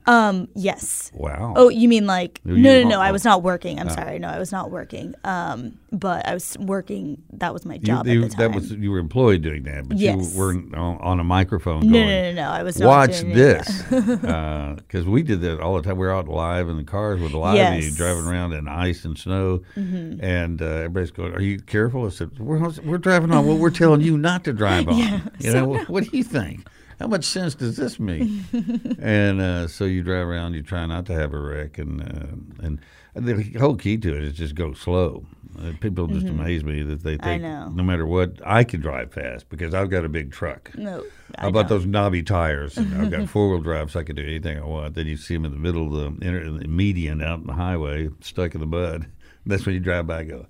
[0.07, 1.11] Um, yes.
[1.15, 1.55] Wow.
[1.57, 3.01] Oh, you mean like No, no, no, no?
[3.01, 3.81] I was not working.
[3.81, 4.19] I'm sorry.
[4.19, 5.15] No, I was not working.
[5.25, 7.23] Um, but I was working.
[7.35, 8.53] That was my job you- at the time.
[8.53, 10.33] that was you were employed doing that, but Yes.
[10.35, 11.81] you weren't on, on a microphone.
[11.87, 12.49] no, going, no, no, no.
[12.51, 15.97] I was not Watch this, because we did that all the time.
[15.97, 17.85] We are out live in the cars with live you Yes.
[17.85, 17.97] Mm-hmm.
[17.97, 22.39] driving around in ice and snow, and uh, everybody's going, "Are you careful?" I said,
[22.39, 25.89] "We're we're driving on what we're telling you not to drive on." You know, what,
[25.89, 26.67] what do you think?
[26.99, 28.29] How much sense does this make?
[28.99, 32.65] and uh, so you drive around, you try not to have a wreck, and uh,
[32.65, 32.81] and
[33.15, 35.25] the whole key to it is just go slow.
[35.59, 39.49] Uh, people just amaze me that they think no matter what, I can drive fast
[39.49, 40.71] because I've got a big truck.
[40.77, 41.03] No.
[41.39, 41.79] I How about don't.
[41.79, 42.77] those knobby tires?
[42.77, 44.95] And I've got four wheel drive, so I can do anything I want.
[44.95, 48.11] Then you see them in the middle of the, the median out in the highway,
[48.21, 49.07] stuck in the mud.
[49.47, 50.47] That's when you drive by and go,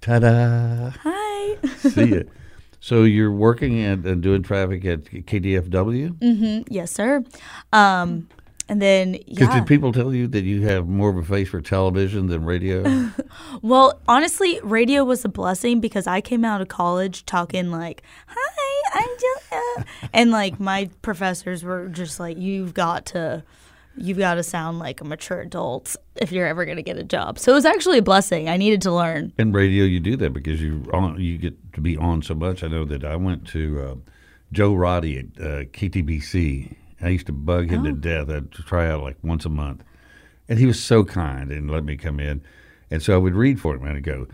[0.00, 1.56] ta da, Hi.
[1.78, 2.28] see it.
[2.86, 6.10] So you're working at, and doing traffic at KDFW?
[6.20, 6.72] Mm-hmm.
[6.72, 7.24] yes, sir.
[7.72, 8.28] Um,
[8.68, 9.52] and then yeah.
[9.52, 13.10] did people tell you that you have more of a face for television than radio?
[13.62, 19.00] well, honestly, radio was a blessing because I came out of college talking like, "Hi,
[19.00, 23.42] I'm Julia," and like my professors were just like, "You've got to."
[23.98, 27.02] You've got to sound like a mature adult if you're ever going to get a
[27.02, 27.38] job.
[27.38, 28.46] So it was actually a blessing.
[28.46, 29.32] I needed to learn.
[29.38, 30.84] In radio, you do that because you
[31.16, 32.64] you get to be on so much.
[32.64, 33.94] I know that I went to uh,
[34.50, 36.74] Joe Roddy at uh, KTBC.
[37.00, 38.30] I used to bug him to death.
[38.30, 39.84] I'd try out like once a month,
[40.48, 42.42] and he was so kind and let me come in.
[42.90, 44.26] And so I would read for him and I'd go,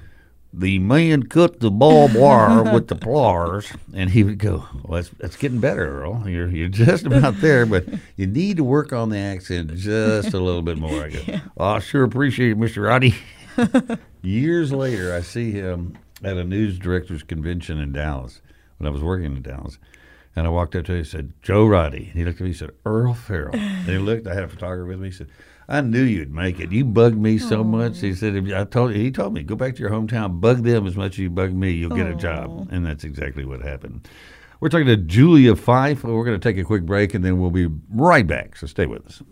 [0.52, 5.08] "The man cut the barbed wire with the pliers," and he would go, "Well, that's,
[5.18, 6.28] that's getting better, Earle.
[6.28, 7.84] You're you're just about there, but
[8.16, 11.64] you need to work on the accent just a little bit more." I go, "Oh,
[11.64, 13.16] I sure appreciate it, Mister Roddy."
[14.22, 18.40] Years later, I see him at a news directors convention in Dallas
[18.78, 19.78] when I was working in Dallas.
[20.34, 22.08] And I walked up to him and said, Joe Roddy.
[22.08, 23.54] And he looked at me and said, Earle Farrell.
[23.54, 25.08] And he looked, I had a photographer with me.
[25.08, 25.28] He said,
[25.68, 26.72] I knew you'd make it.
[26.72, 28.00] You bugged me so much.
[28.00, 30.62] He said, if I told you." he told me, go back to your hometown, bug
[30.64, 32.68] them as much as you bug me, you'll get a job.
[32.70, 34.08] And that's exactly what happened.
[34.60, 36.04] We're talking to Julia Fife.
[36.04, 38.56] We're going to take a quick break and then we'll be right back.
[38.56, 39.22] So stay with us.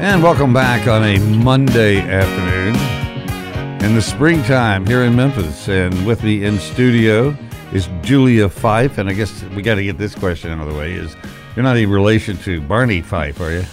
[0.00, 2.74] And welcome back on a Monday afternoon
[3.84, 5.68] in the springtime here in Memphis.
[5.68, 7.36] And with me in studio
[7.72, 8.98] is Julia Fife.
[8.98, 11.16] And I guess we got to get this question out of the way: Is
[11.56, 13.64] you're not in relation to Barney Fife, are you?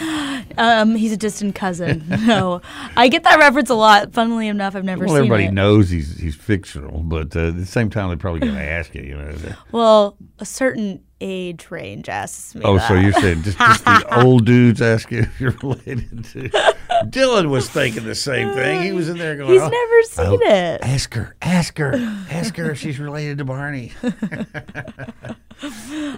[0.56, 2.04] Um, he's a distant cousin.
[2.08, 2.60] no,
[2.96, 4.12] I get that reference a lot.
[4.12, 5.52] Funnily enough, I've never Well, everybody it.
[5.52, 8.94] knows he's he's fictional, but uh, at the same time, they're probably going to ask
[8.94, 9.02] you.
[9.02, 9.34] You know.
[9.72, 12.62] Well, a certain age range asks me.
[12.64, 12.88] Oh, that.
[12.88, 16.48] so you're saying just, just the old dudes ask you if you're related to?
[17.04, 18.82] Dylan was thinking the same thing.
[18.82, 20.80] He was in there going, He's "Oh, never seen oh, it.
[20.82, 21.94] Ask her, ask her,
[22.30, 23.92] ask her if she's related to Barney.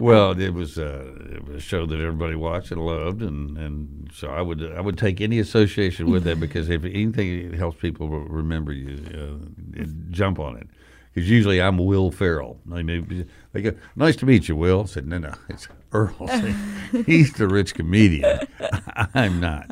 [0.00, 4.10] well, it was, uh, it was a show that everybody watched and loved, and, and
[4.12, 8.08] so I would I would take any association with that because if anything helps people
[8.08, 8.98] remember you,
[9.78, 10.68] uh, jump on it.
[11.16, 12.10] Because usually I'm Will
[12.82, 16.28] mean, they go, "Nice to meet you, Will." I said, "No, no, it's Earle.
[17.06, 18.40] He's the rich comedian.
[19.14, 19.66] I'm not."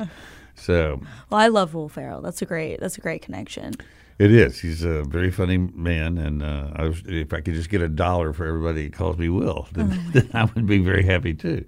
[0.55, 2.21] So Well, I love Will Ferrell.
[2.21, 2.79] That's a great.
[2.79, 3.75] That's a great connection.
[4.17, 4.59] it is.
[4.59, 7.89] He's a very funny man, and uh, I was, if I could just get a
[7.89, 11.63] dollar for everybody who calls me Will, then, then I would be very happy too.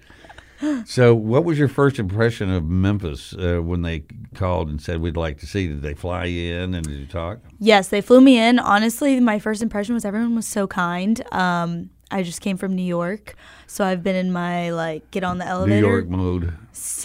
[0.86, 5.18] So, what was your first impression of Memphis uh, when they called and said we'd
[5.18, 5.68] like to see?
[5.68, 7.40] Did they fly you in and did you talk?
[7.60, 8.60] Yes, they flew me in.
[8.60, 11.22] Honestly, my first impression was everyone was so kind.
[11.34, 13.36] Um, I just came from New York,
[13.68, 16.54] so I've been in my like get on the New elevator, York mode.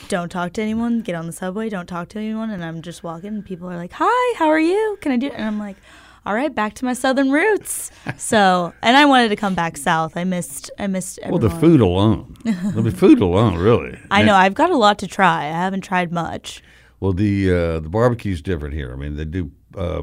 [0.08, 3.02] don't talk to anyone, get on the subway, don't talk to anyone, and I'm just
[3.02, 4.96] walking, and people are like, "Hi, how are you?
[5.00, 5.34] Can I do?" It?
[5.34, 5.76] And I'm like,
[6.24, 10.16] "All right, back to my southern roots." so, and I wanted to come back south.
[10.16, 11.18] I missed, I missed.
[11.28, 12.36] Well, the food alone.
[12.44, 13.98] the food alone, really.
[14.10, 15.44] I know I've got a lot to try.
[15.46, 16.62] I haven't tried much.
[17.00, 18.92] Well, the uh, the barbecue's different here.
[18.92, 20.02] I mean, they do uh,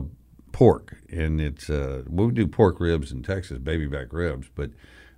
[0.51, 4.71] pork, and it's uh, we do pork ribs in Texas, baby back ribs, but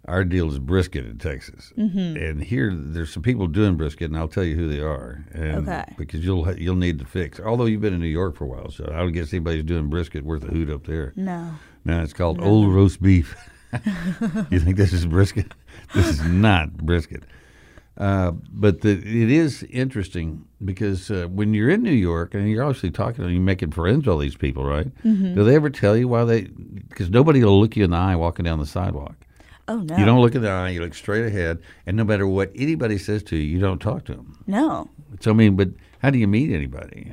[0.05, 1.71] our deal is brisket in Texas.
[1.77, 2.17] Mm-hmm.
[2.17, 5.25] And here, there's some people doing brisket, and I'll tell you who they are.
[5.31, 5.85] And Okay.
[5.97, 7.39] Because you'll you'll need to fix.
[7.39, 9.89] Although you've been in New York for a while, so I don't guess anybody's doing
[9.89, 11.13] brisket worth a hoot up there.
[11.15, 11.51] No.
[11.85, 13.35] No, it's called old roast beef.
[14.49, 15.53] you think this is brisket?
[15.93, 17.23] This is not brisket.
[17.97, 22.63] Uh, but the, it is interesting because uh, when you're in New York and you're
[22.63, 24.87] obviously talking and you're making friends with all these people, right?
[25.03, 25.35] Mm-hmm.
[25.35, 26.43] Do they ever tell you why they?
[26.89, 29.15] Because nobody will look you in the eye walking down the sidewalk.
[29.71, 29.97] Oh no.
[29.97, 30.69] You don't look in the eye.
[30.69, 34.05] You look straight ahead, and no matter what anybody says to you, you don't talk
[34.05, 34.37] to them.
[34.47, 34.89] No.
[35.21, 37.11] So I mean, but how do you meet anybody?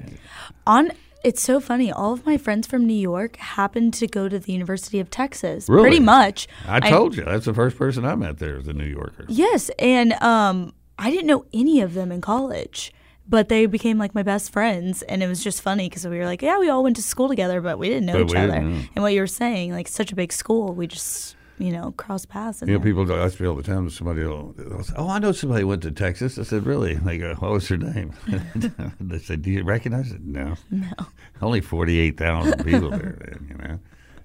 [0.66, 0.90] On
[1.24, 1.90] it's so funny.
[1.90, 5.68] All of my friends from New York happened to go to the University of Texas.
[5.68, 5.88] Really?
[5.88, 6.48] Pretty much.
[6.66, 9.24] I told you that's the first person I met there was a New Yorker.
[9.28, 12.92] Yes, and um, I didn't know any of them in college,
[13.28, 16.24] but they became like my best friends, and it was just funny because we were
[16.24, 18.60] like, yeah, we all went to school together, but we didn't know But each other.
[18.60, 18.82] know.
[18.94, 22.24] And what you were saying, like such a big school, we just you know cross
[22.24, 22.62] paths.
[22.66, 23.88] You know, people ask me all the time.
[23.90, 27.34] Somebody will, say, "Oh, I know somebody went to Texas." I said, "Really?" They go,
[27.34, 28.12] "What was her name?"
[29.00, 30.88] they said, "Do you recognize it?" No, no.
[31.42, 33.78] Only forty-eight thousand people there, then, you know,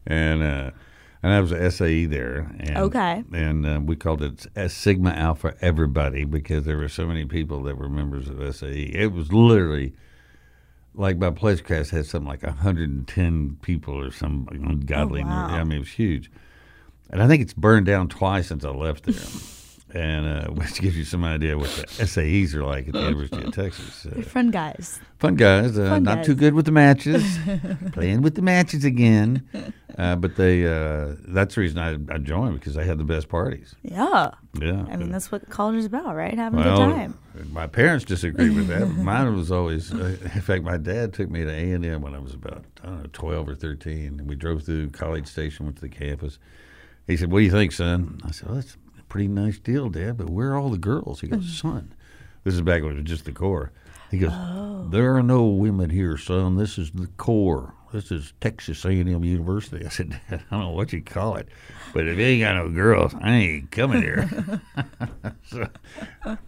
[0.07, 0.71] and uh,
[1.21, 2.53] and I was a SAE there.
[2.59, 3.23] And, Okay.
[3.33, 7.63] And uh, we called it S Sigma Alpha Everybody because there were so many people
[7.63, 8.91] that were members of SAE.
[8.93, 9.93] It was literally.
[10.95, 15.41] Like my pledge class had something like 110 people or some ungodly Oh, wow.
[15.47, 15.55] number.
[15.59, 16.29] I mean, it was huge.
[17.09, 19.15] And I think it's burned down twice since I left there.
[19.93, 23.43] and uh, which gives you some idea what the SAEs are like at the University
[23.43, 24.05] of Texas.
[24.05, 24.99] Uh, fun guys.
[25.19, 26.25] fun guys, uh, Fun not guys.
[26.25, 27.37] too good with the matches,
[27.91, 29.47] playing with the matches again.
[29.97, 33.29] Uh, but they uh, that's the reason I, I joined because they had the best
[33.29, 33.75] parties.
[33.83, 34.31] Yeah.
[34.59, 34.85] Yeah.
[34.89, 36.33] I mean, that's what college is about, right?
[36.33, 37.19] Having a well, good time.
[37.51, 38.87] my parents disagreed with that.
[38.87, 42.15] Mine was always, uh, in fact, my dad took me to A and M when
[42.15, 45.65] I was about I don't know twelve or thirteen, and we drove through College Station,
[45.65, 46.39] went to the campus.
[47.07, 49.89] He said, "What do you think, son?" I said, "Well, that's a pretty nice deal,
[49.89, 51.93] Dad, but where are all the girls?" He goes, "Son,
[52.43, 53.71] this is back when it was just the corps."
[54.11, 54.31] He goes,
[54.91, 56.55] "There are no women here, son.
[56.57, 57.73] This is the corps.
[57.91, 61.47] This is Texas A&M University." I said, "Dad, I don't know what you call it,
[61.93, 64.29] but if you ain't got no girls, I ain't coming here."
[65.47, 65.67] so,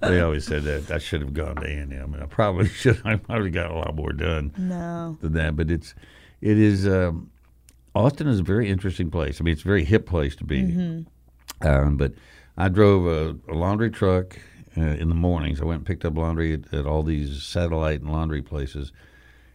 [0.02, 3.02] they always said that I should have gone to A&M, and I probably should.
[3.04, 5.18] I probably got a lot more done No.
[5.22, 5.56] than that.
[5.56, 5.94] But it's
[6.42, 7.30] it is um,
[7.96, 9.40] Austin is a very interesting place.
[9.40, 10.62] I mean, it's a very hip place to be.
[11.62, 12.14] Um, but
[12.58, 14.38] I drove a, a laundry truck
[14.78, 15.62] uh, in the mornings.
[15.62, 18.92] I went and picked up laundry at, at all these satellite and laundry places,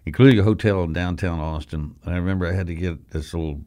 [0.06, 1.94] including a hotel in downtown Austin.
[2.04, 3.60] And I remember I had to get this little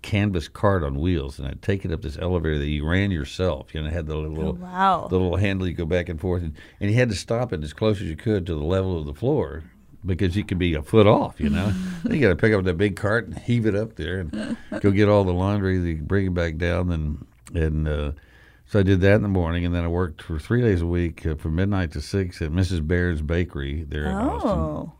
[0.00, 3.74] canvas cart on wheels, and I'd take it up this elevator that you ran yourself.
[3.74, 5.06] You know, it had the little Oh, wow.
[5.10, 7.62] the little handle you go back and forth, and, and you had to stop it
[7.62, 9.64] as close as you could to the level of the floor
[10.06, 11.72] because you could be a foot off, you know.
[12.10, 14.90] you got to pick up that big cart and heave it up there and go
[14.90, 18.12] get all the laundry, then bring it back down, and and uh,
[18.66, 20.86] so I did that in the morning, and then I worked for three days a
[20.86, 22.86] week uh, from midnight to six at Mrs.
[22.86, 24.50] Baird's Bakery there in Austin.
[24.50, 24.92] Oh.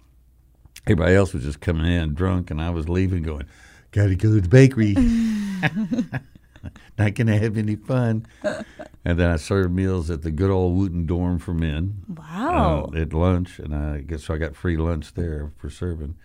[0.87, 3.47] Everybody else was just coming in drunk, and I was leaving, going,
[3.91, 4.95] "Got to go to the bakery."
[6.99, 8.27] Not gonna have any fun.
[9.05, 12.91] and then I served meals at the good old Wooten Dorm for men Wow.
[12.95, 16.17] uh, at lunch, and I guess so I got free lunch there for serving.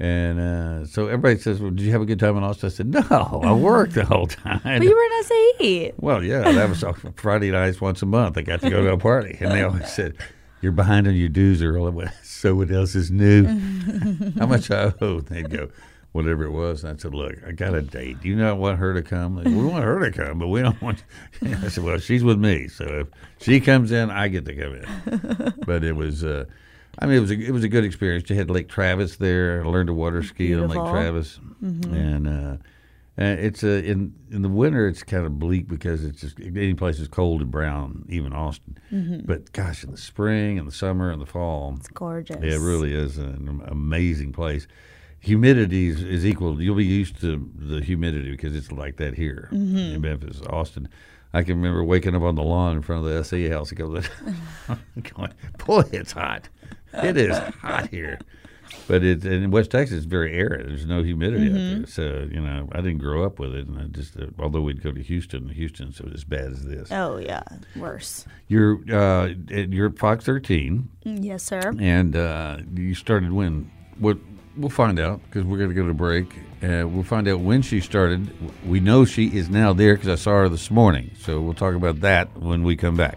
[0.00, 2.70] And uh, so everybody says, "Well, did you have a good time in Austin?" I
[2.70, 5.92] said, "No, I worked the whole time." but you were in SAE.
[5.98, 8.36] Well, yeah, that was Friday nights once a month.
[8.36, 10.16] I got to go to a party, and they always said,
[10.60, 13.44] "You're behind on your dues, Earle." So what else is new?
[14.40, 15.20] How much I owe?
[15.20, 15.68] They'd go,
[16.12, 16.84] whatever it was.
[16.84, 18.20] And I said, "Look, I got a date.
[18.22, 19.36] Do you not want her to come?
[19.42, 21.02] They, we want her to come, but we don't want."
[21.42, 23.08] I said, "Well, she's with me, so if
[23.44, 26.24] she comes in, I get to come in." But it was.
[26.24, 26.44] Uh,
[26.98, 28.28] I mean, it was a, it was a good experience.
[28.28, 29.64] You had Lake Travis there.
[29.64, 30.90] I learned to water ski on Lake Beautiful.
[30.90, 32.56] Travis, and uh,
[33.16, 36.74] and it's uh, in in the winter it's kind of bleak because it's just any
[36.74, 38.76] place is cold and brown, even Austin.
[39.24, 42.36] But gosh, in the spring and the summer and the fall, It's gorgeous.
[42.42, 44.66] it really is an amazing place.
[45.22, 46.60] Humidity is, is equal.
[46.60, 50.88] You'll be used to the humidity because it's like that here in Memphis, Austin.
[51.32, 53.78] I can remember waking up on the lawn in front of the SE house and
[53.78, 54.04] going,
[55.16, 55.32] going,
[55.64, 56.48] boy, it's hot.
[56.92, 58.18] It is hot here.
[58.88, 60.66] But it in West Texas, it's very arid.
[60.68, 63.78] There's no humidity out there, so you know I didn't grow up with it, and
[63.78, 66.90] I just uh, although we'd go to Houston, Houston's as bad as this.
[66.90, 67.42] Oh yeah,
[67.76, 68.24] worse.
[68.48, 71.60] You're uh, you're at Fox 13, Mm, Yes, sir.
[71.80, 73.70] and uh, you started when?
[73.98, 74.16] What?
[74.56, 76.34] We'll find out because we're going to go to break.
[76.62, 78.30] Uh, we'll find out when she started.
[78.66, 81.10] We know she is now there because I saw her this morning.
[81.18, 83.16] So we'll talk about that when we come back.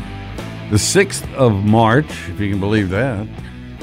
[0.71, 3.27] the 6th of March, if you can believe that.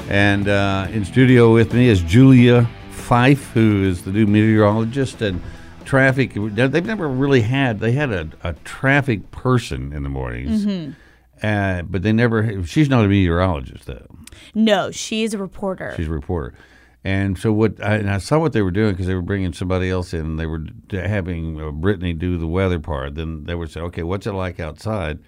[0.09, 5.41] And uh, in studio with me is Julia Fife, who is the new meteorologist and
[5.85, 6.33] traffic.
[6.35, 10.95] They've never really had, they had a, a traffic person in the mornings.
[11.41, 14.07] Uh, but they never, she's not a meteorologist, though.
[14.53, 15.93] No, she's a reporter.
[15.95, 16.53] She's a reporter.
[17.03, 19.53] And so what I, and I saw what they were doing because they were bringing
[19.53, 20.21] somebody else in.
[20.21, 23.15] And they were d- having uh, Brittany do the weather part.
[23.15, 25.19] Then they would say, "Okay, what's it like outside,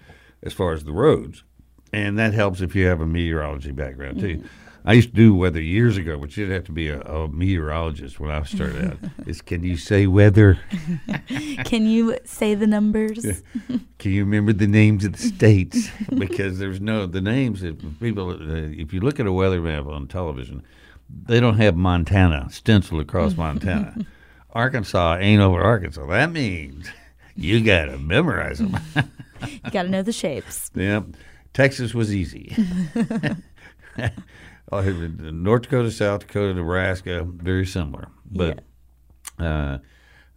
[0.42, 1.44] as far as the roads?"
[1.92, 4.42] And that helps if you have a meteorology background too.
[4.84, 8.18] I used to do weather years ago, but you'd have to be a, a meteorologist
[8.18, 8.98] when I started out.
[9.28, 10.58] Is can you say weather?
[11.64, 13.42] Can you say the numbers?
[13.98, 15.88] Can you remember the names of the states?
[16.18, 17.62] because there's no the names.
[17.62, 18.36] If people, uh,
[18.72, 20.64] if you look at a weather map on television,
[21.26, 24.04] they don't have Montana stenciled across Montana.
[24.52, 26.06] Arkansas ain't over Arkansas.
[26.06, 26.88] That means
[27.36, 28.76] you got to memorize them.
[29.42, 30.70] You got to know the shapes.
[30.74, 31.04] yep.
[31.52, 32.56] Texas was easy.
[34.70, 38.08] Oh, North Dakota, South Dakota, Nebraska, very similar.
[38.24, 38.60] But
[39.38, 39.80] uh, I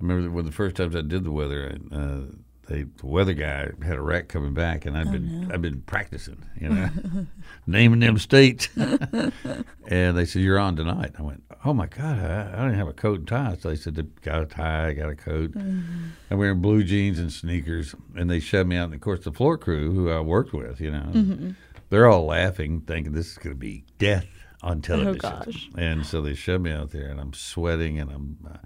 [0.02, 2.22] remember one of the first times I did the weather, uh,
[2.68, 6.44] they, the weather guy had a wreck coming back, and I've been I've been practicing,
[6.60, 6.90] you know,
[7.68, 8.68] naming them states.
[8.76, 12.88] and they said, "You're on tonight." I went, "Oh my god, I, I didn't have
[12.88, 16.10] a coat and tie." So they said, "Got a tie, got a coat." Mm-hmm.
[16.30, 18.86] I'm wearing blue jeans and sneakers, and they shoved me out.
[18.86, 21.52] And of course, the floor crew who I worked with, you know, mm-hmm.
[21.90, 24.28] they're all laughing, thinking this is going to be death
[24.62, 25.20] on oh, television.
[25.24, 25.70] Oh, gosh.
[25.78, 28.58] And so they shoved me out there, and I'm sweating, and I'm uh,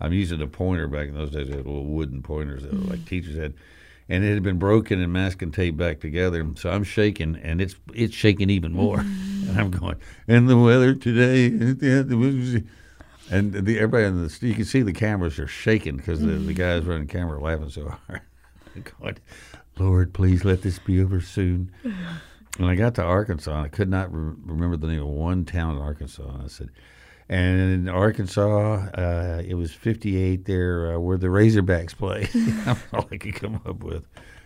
[0.00, 0.88] I'm using a pointer.
[0.88, 3.04] Back in those days, they had little wooden pointers that were like mm-hmm.
[3.04, 3.54] teachers had,
[4.08, 6.46] and it had been broken and masking tape back together.
[6.56, 9.04] So I'm shaking, and it's it's shaking even more.
[9.48, 9.96] and I'm going,
[10.28, 11.46] and the weather today,
[13.30, 16.54] and the everybody in the you can see the cameras are shaking because the, the
[16.54, 18.22] guys running the camera are laughing so hard.
[19.00, 19.18] Going,
[19.78, 21.72] Lord, please let this be over soon.
[22.58, 25.74] When I got to Arkansas, I could not re- remember the name of one town
[25.76, 26.42] in Arkansas.
[26.44, 26.68] I said,
[27.26, 32.28] and in Arkansas, uh, it was 58 there uh, where the Razorbacks play.
[32.34, 34.04] That's all I could come up with.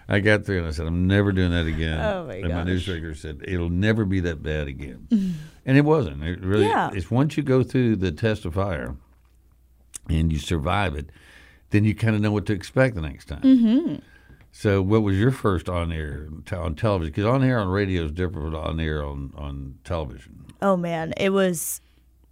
[0.09, 2.01] I got there and I said, I'm never doing that again.
[2.01, 2.67] Oh, my and my gosh.
[2.67, 5.09] news director said, it'll never be that bad again.
[5.65, 6.23] and it wasn't.
[6.23, 6.91] It really, Yeah.
[6.95, 8.95] it's once you go through the test of fire
[10.09, 11.11] and you survive it,
[11.71, 13.43] then you kind of know what to expect the next time.
[13.43, 13.95] Mm-hmm.
[14.53, 17.11] So, what was your first on air on television?
[17.13, 20.47] Because on air on radio is different from on air on, on television.
[20.63, 21.81] Oh man, it was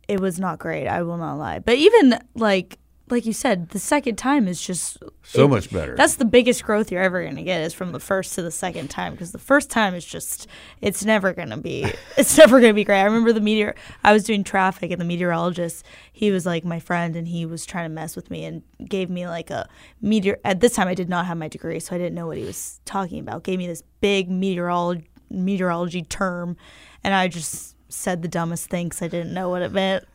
[0.08, 0.86] it was not great.
[0.86, 1.58] I will not lie.
[1.58, 2.78] But even like
[3.10, 5.94] like you said, the second time is just So it- much better.
[5.94, 8.50] That's the biggest growth you're ever going to get is from the first to the
[8.50, 10.46] second time because the first time is just
[10.80, 11.84] it's never going to be
[12.16, 13.00] it's never going to be great.
[13.00, 16.80] I remember the meteor I was doing traffic and the meteorologist, he was like my
[16.80, 19.68] friend and he was trying to mess with me and gave me like a
[20.00, 22.38] meteor at this time I did not have my degree so I didn't know what
[22.38, 23.44] he was talking about.
[23.44, 26.56] Gave me this big meteorology meteorology term
[27.02, 30.04] and I just said the dumbest thing 'cause I didn't know what it meant.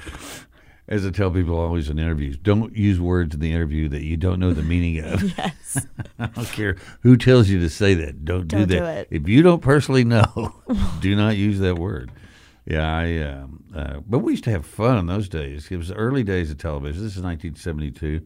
[0.88, 4.18] As I tell people always in interviews, don't use words in the interview that you
[4.18, 5.24] don't know the meaning of.
[5.38, 5.86] yes.
[6.20, 8.26] I don't care who tells you to say that.
[8.26, 8.98] Don't, Don't do do that.
[8.98, 9.08] it.
[9.10, 10.54] If you don't personally know,
[11.00, 12.12] do not use that word.
[12.66, 13.18] Yeah, I.
[13.20, 15.68] Um, uh, but we used to have fun in those days.
[15.72, 17.02] It was the early days of television.
[17.04, 18.26] This is 1972,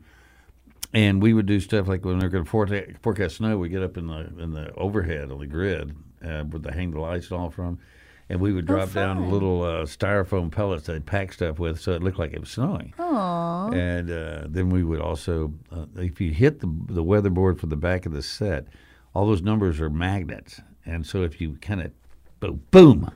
[0.94, 3.58] and we would do stuff like when we were going to forecast, forecast snow.
[3.58, 6.92] We get up in the in the overhead on the grid uh, where they hang
[6.92, 7.80] the lights and all from,
[8.30, 12.04] and we would drop down little uh, styrofoam pellets they'd pack stuff with, so it
[12.04, 12.94] looked like it was snowing.
[12.98, 13.74] Aww.
[13.74, 17.78] And uh, then we would also, uh, if you hit the the weatherboard from the
[17.78, 18.68] back of the set,
[19.14, 21.92] all those numbers are magnets, and so if you kind of
[22.40, 23.12] boom, boom,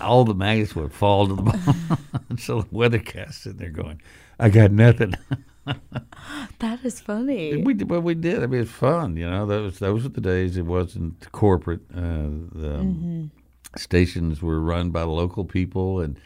[0.00, 2.38] all the magnets would fall to the bottom.
[2.38, 4.00] so the weathercast sitting there going,
[4.38, 5.14] "I got nothing."
[6.58, 7.62] That is funny.
[7.62, 8.42] We did, well, we did.
[8.42, 9.16] I mean, it's fun.
[9.16, 10.56] You know, those those were the days.
[10.56, 11.80] It wasn't corporate.
[11.94, 13.30] Uh, the um,
[13.76, 16.18] stations were run by local people, and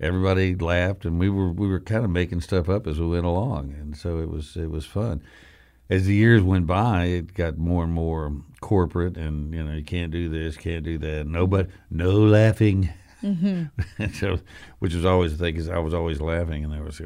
[0.00, 3.26] everybody laughed, and we were we were kind of making stuff up as we went
[3.26, 5.22] along, and so it was it was fun.
[5.90, 9.84] As the years went by, it got more and more corporate, and you know, you
[9.84, 11.26] can't do this, can't do that.
[11.26, 12.90] Nobody, no laughing.
[13.22, 14.12] Mm-hmm.
[14.14, 14.38] so,
[14.78, 17.00] which was always the thing, because I was always laughing, and I was.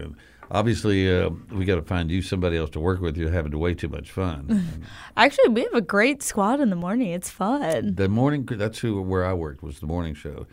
[0.50, 3.16] Obviously, uh, we got to find you somebody else to work with.
[3.16, 4.84] You're having way too much fun.
[5.16, 7.08] Actually, we have a great squad in the morning.
[7.08, 7.94] It's fun.
[7.94, 10.46] the morning that's who where I worked was the morning show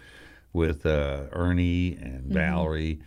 [0.52, 3.00] with uh, Ernie and Valerie.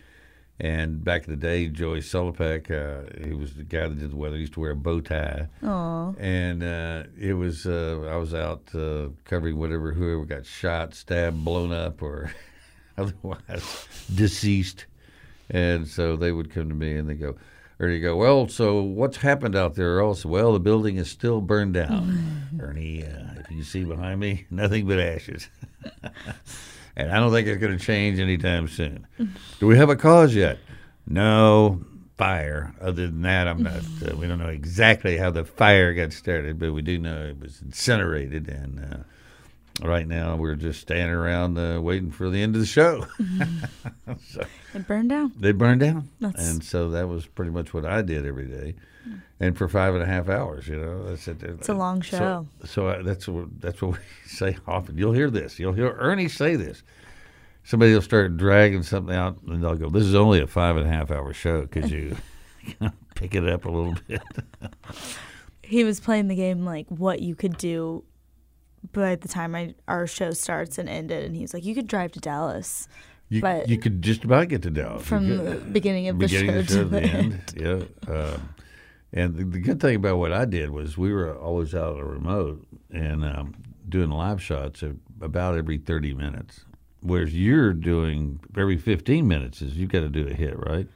[0.59, 4.17] And back in the day, Joey Solopek, uh, he was the guy that did the
[4.17, 4.37] weather.
[4.37, 5.49] He used to wear a bow tie.
[5.63, 6.17] Aww.
[6.19, 11.45] And uh, it was uh, I was out uh, covering whatever whoever got shot, stabbed,
[11.45, 12.33] blown up, or
[12.97, 14.87] otherwise deceased.
[15.51, 17.37] And so they would come to me and they go,
[17.79, 20.01] Ernie go, well, so what's happened out there?
[20.01, 22.49] Also, well, the building is still burned down.
[22.61, 25.49] Ernie, uh, if you see behind me, nothing but ashes.
[26.97, 29.07] and I don't think it's going to change anytime soon.
[29.61, 30.59] Do we have a cause yet?
[31.07, 31.85] No,
[32.17, 32.75] fire.
[32.81, 33.83] Other than that, I'm not.
[34.05, 37.39] Uh, we don't know exactly how the fire got started, but we do know it
[37.39, 38.49] was incinerated.
[38.49, 38.97] And uh,
[39.83, 43.07] right now, we're just standing around uh, waiting for the end of the show.
[44.29, 44.43] so
[44.75, 45.33] It burned down.
[45.39, 48.75] they burned down, That's- and so that was pretty much what I did every day,
[49.41, 50.67] and for five and a half hours.
[50.69, 51.43] You know, that's it.
[51.43, 52.47] It's a long show.
[52.63, 54.97] So, so I, that's what that's what we say often.
[54.99, 55.59] You'll hear this.
[55.59, 56.83] You'll hear Ernie say this.
[57.65, 60.87] Somebody will start dragging something out, and they'll go, "This is only a five and
[60.87, 61.67] a half hour show.
[61.67, 62.17] Could you
[63.17, 64.23] pick it up a little bit?"
[65.63, 68.05] He was playing the game like what you could do
[68.93, 71.87] by the time I, our show starts and ended, and he was like, "You could
[71.87, 72.89] drive to Dallas
[73.29, 75.47] You, But- you could just about get to Dallas from could.
[75.47, 77.89] the beginning of the beginning show of the show to the the end." end.
[78.09, 78.15] Yeah.
[78.15, 78.49] Um,
[79.13, 81.99] and the, the good thing about what I did was we were always out of
[81.99, 83.55] a remote and um,
[83.89, 84.83] doing live shots
[85.21, 86.65] about every 30 minutes.
[87.01, 90.89] Whereas you're doing every 15 minutes is you've got to do a hit, right?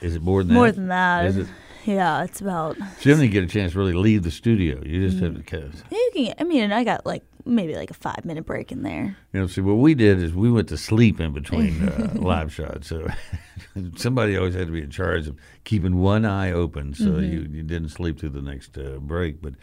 [0.00, 0.76] Is it more than More that?
[0.76, 1.46] than that, Is it?
[1.84, 2.76] Yeah, it's about.
[2.76, 4.82] So you don't even get a chance to really leave the studio.
[4.84, 6.34] You just have to of You can.
[6.38, 9.16] I mean, I got like maybe like a five minute break in there.
[9.32, 12.52] You know, see, what we did is we went to sleep in between uh, live
[12.52, 12.88] shots.
[12.88, 13.06] So
[13.96, 17.62] somebody always had to be in charge of keeping one eye open so you, you
[17.62, 19.42] didn't sleep through the next uh, break.
[19.42, 19.54] But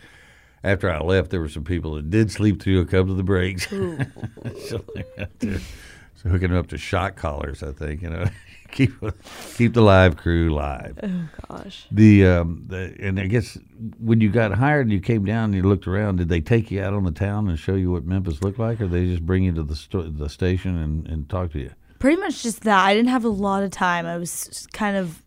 [0.64, 3.24] after I left, there were some people that did sleep through a couple of the
[3.24, 3.70] breaks.
[3.70, 5.60] so, they had to,
[6.16, 8.26] so hooking them up to shot collars, I think, you know,
[8.72, 8.94] keep
[9.56, 10.98] keep the live crew live.
[11.04, 11.86] Oh gosh.
[11.92, 13.58] The, um, the and I guess
[14.00, 16.72] when you got hired and you came down and you looked around, did they take
[16.72, 19.26] you out on the town and show you what Memphis looked like, or they just
[19.26, 21.72] bring you to the sto- the station and, and talk to you?
[22.00, 22.86] Pretty much just that.
[22.86, 24.06] I didn't have a lot of time.
[24.06, 25.22] I was kind of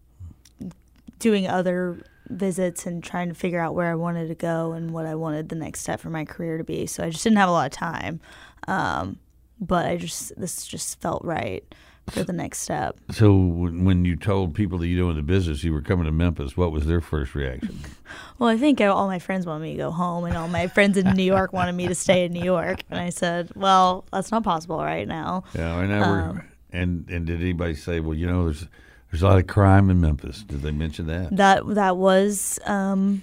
[1.19, 5.07] doing other visits and trying to figure out where I wanted to go and what
[5.07, 6.87] I wanted the next step for my career to be.
[6.87, 8.21] So I just didn't have a lot of time.
[8.67, 9.19] Um,
[9.61, 11.65] but I just this just felt right
[12.11, 12.99] for the next step.
[13.11, 16.57] So when, you told people that you doing the business, you were coming to Memphis,
[16.57, 17.81] what was their first reaction?
[18.39, 20.97] Well, I think all my friends wanted me to go home, and all my friends
[20.97, 22.81] in New York wanted me to stay in New York.
[22.91, 26.43] And I said, "Well, that's not possible right now." Yeah, and now Um,
[26.73, 28.67] and and did anybody say, well, you know, there's
[29.11, 30.43] there's a lot of crime in Memphis?
[30.43, 31.35] Did they mention that?
[31.37, 33.23] That that was um,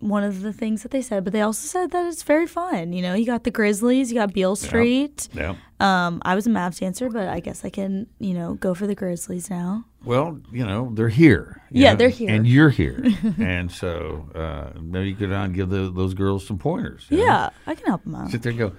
[0.00, 2.92] one of the things that they said, but they also said that it's very fun.
[2.92, 5.28] You know, you got the Grizzlies, you got Beale Street.
[5.32, 5.54] Yeah.
[5.78, 8.86] Um, I was a Mavs dancer, but I guess I can, you know, go for
[8.86, 9.84] the Grizzlies now.
[10.04, 11.62] Well, you know, they're here.
[11.70, 12.30] Yeah, know, they're here.
[12.30, 13.04] and you're here,
[13.38, 17.06] and so uh, maybe you could on give the, those girls some pointers.
[17.10, 17.24] you know?
[17.24, 18.30] Yeah, I can help them out.
[18.30, 18.72] sit there and go,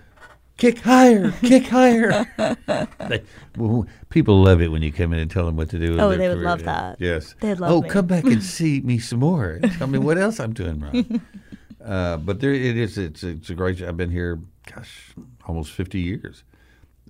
[0.61, 2.25] kick higher, kick higher.
[3.09, 3.23] They-
[3.57, 5.99] well, people love it when you come in and tell them what to do.
[5.99, 6.45] Oh, their they would career.
[6.47, 6.97] love that.
[7.01, 7.33] Yes.
[7.41, 7.89] They'd love Oh, me.
[7.89, 9.59] come back and see me some more.
[9.77, 11.21] Tell me what else I'm doing wrong.
[11.83, 12.97] uh, but there it is.
[12.97, 13.81] It's it's a great.
[13.81, 14.39] I've been here,
[14.73, 15.13] gosh,
[15.47, 16.43] almost 50 years,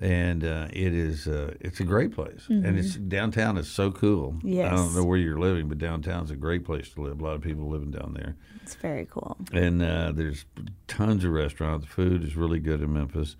[0.01, 2.47] and uh, it is uh, it's a great place.
[2.49, 4.35] And it's downtown is so cool.
[4.43, 4.75] I Mm-hmm.
[4.75, 7.21] Don't know where you're living, but downtown's a great place to live.
[7.21, 8.35] A lot of people living down there.
[8.63, 9.37] It's very cool.
[9.53, 10.45] And uh, there's
[10.87, 11.85] tons of restaurants.
[11.85, 13.35] The food is really good in Memphis.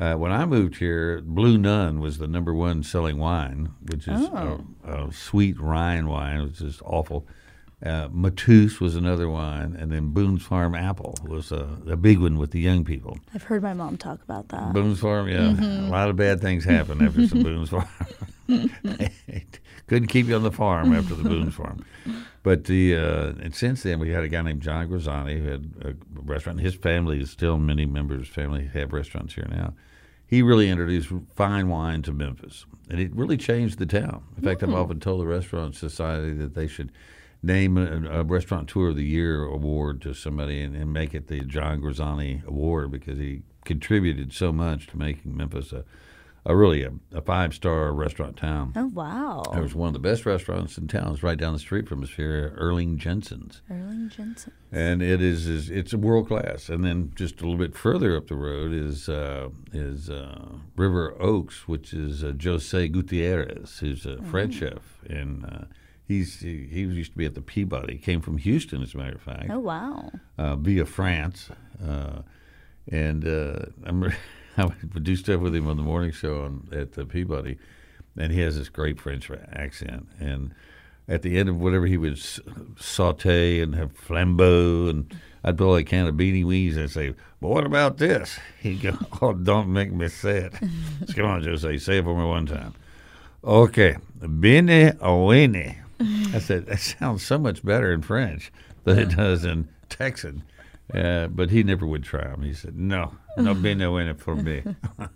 [0.00, 4.20] Uh, when I moved here, Blue Nun was the number one selling wine, which is
[4.84, 7.26] a, a sweet Rhine wine, which is awful.
[7.84, 12.38] Uh, Mateus was another wine, and then Boone's Farm Apple was a, a big one
[12.38, 13.18] with the young people.
[13.34, 14.72] I've heard my mom talk about that.
[14.72, 17.88] Boone's Farm, yeah, a lot of bad things happen after some Boone's Farm.
[19.88, 21.84] Couldn't keep you on the farm after the Boone's Farm.
[22.42, 25.70] But the uh, and since then we had a guy named John Grisanti who had
[25.82, 26.60] a restaurant.
[26.60, 29.74] His family is still many members of his family have restaurants here now.
[30.26, 34.22] He really introduced fine wine to Memphis, and it really changed the town.
[34.38, 36.90] In fact, I've often told the restaurant society that they should
[37.42, 41.40] name a, a restaurateur of the year award to somebody and, and make it the
[41.40, 45.84] John Grisanti Award because he contributed so much to making Memphis a,
[46.44, 48.72] a really a, a five star restaurant town.
[48.76, 49.42] Oh wow.
[49.52, 51.12] There was one of the best restaurants in town.
[51.12, 54.52] It's right down the street from us here, Erling Jensen's, Erling Jensen.
[54.70, 56.68] and it is, is it's a world class.
[56.68, 61.16] And then just a little bit further up the road is uh, is uh, River
[61.20, 65.64] Oaks, which is uh, Jose Gutierrez, who's a French chef, and uh,
[66.12, 67.94] he's he, he used to be at the Peabody.
[67.94, 70.10] He came from Houston, as a matter of fact Oh wow.
[70.38, 71.48] uh, via France,
[71.86, 72.22] uh,
[72.90, 74.04] and uh, I'm,
[74.56, 77.56] I would do stuff with him on the morning show on, at the Peabody,
[78.16, 80.08] and he has this great French accent.
[80.20, 80.54] And
[81.08, 82.18] at the end of whatever he would
[82.78, 87.48] saute and have flambeau, and I'd blow a can of beanie weeds and say, "But
[87.48, 90.52] what about this?" He'd go, "Oh, don't make me say it."
[91.14, 92.74] Come on, Jose, say it for me one time.
[93.44, 95.81] Okay, bene oene.
[96.34, 98.52] I said that sounds so much better in French
[98.84, 100.42] than it does in Texan.
[100.92, 102.42] Uh, but he never would try them.
[102.42, 104.62] He said, "No, no bene oene for me."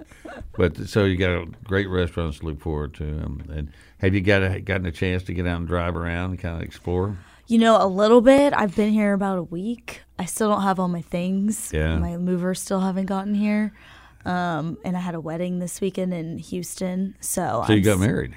[0.56, 3.04] but so you got a great restaurants to look forward to.
[3.04, 6.30] Um, and have you got a, gotten a chance to get out and drive around
[6.30, 7.18] and kind of explore?
[7.46, 8.54] You know, a little bit.
[8.54, 10.02] I've been here about a week.
[10.18, 11.70] I still don't have all my things.
[11.72, 11.98] Yeah.
[11.98, 13.74] My movers still haven't gotten here.
[14.24, 17.16] Um, and I had a wedding this weekend in Houston.
[17.20, 18.34] So, So you got married?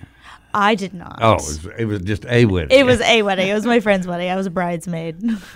[0.53, 1.19] I did not.
[1.21, 2.77] Oh, it was, it was just a wedding.
[2.77, 3.47] It was a wedding.
[3.47, 4.29] It was my friend's wedding.
[4.29, 5.17] I was a bridesmaid.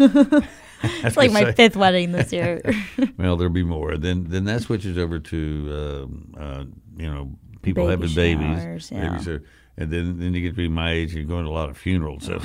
[0.83, 1.51] it's like my say.
[1.53, 2.61] fifth wedding this year.
[3.17, 3.97] Well, there'll be more.
[3.97, 6.65] Then then that switches over to um, uh,
[6.97, 7.31] you know
[7.61, 9.09] people Baby having babies, showers, yeah.
[9.09, 9.43] babies are,
[9.77, 11.11] and then then you get to be my age.
[11.11, 12.25] And you're going to a lot of funerals.
[12.25, 12.41] So,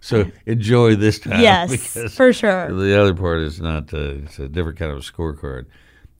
[0.00, 1.40] so enjoy this time.
[1.40, 2.72] yes, for sure.
[2.72, 3.92] The other part is not.
[3.92, 5.66] Uh, it's a different kind of scorecard.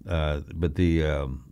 [0.06, 1.47] Uh, but the, um, the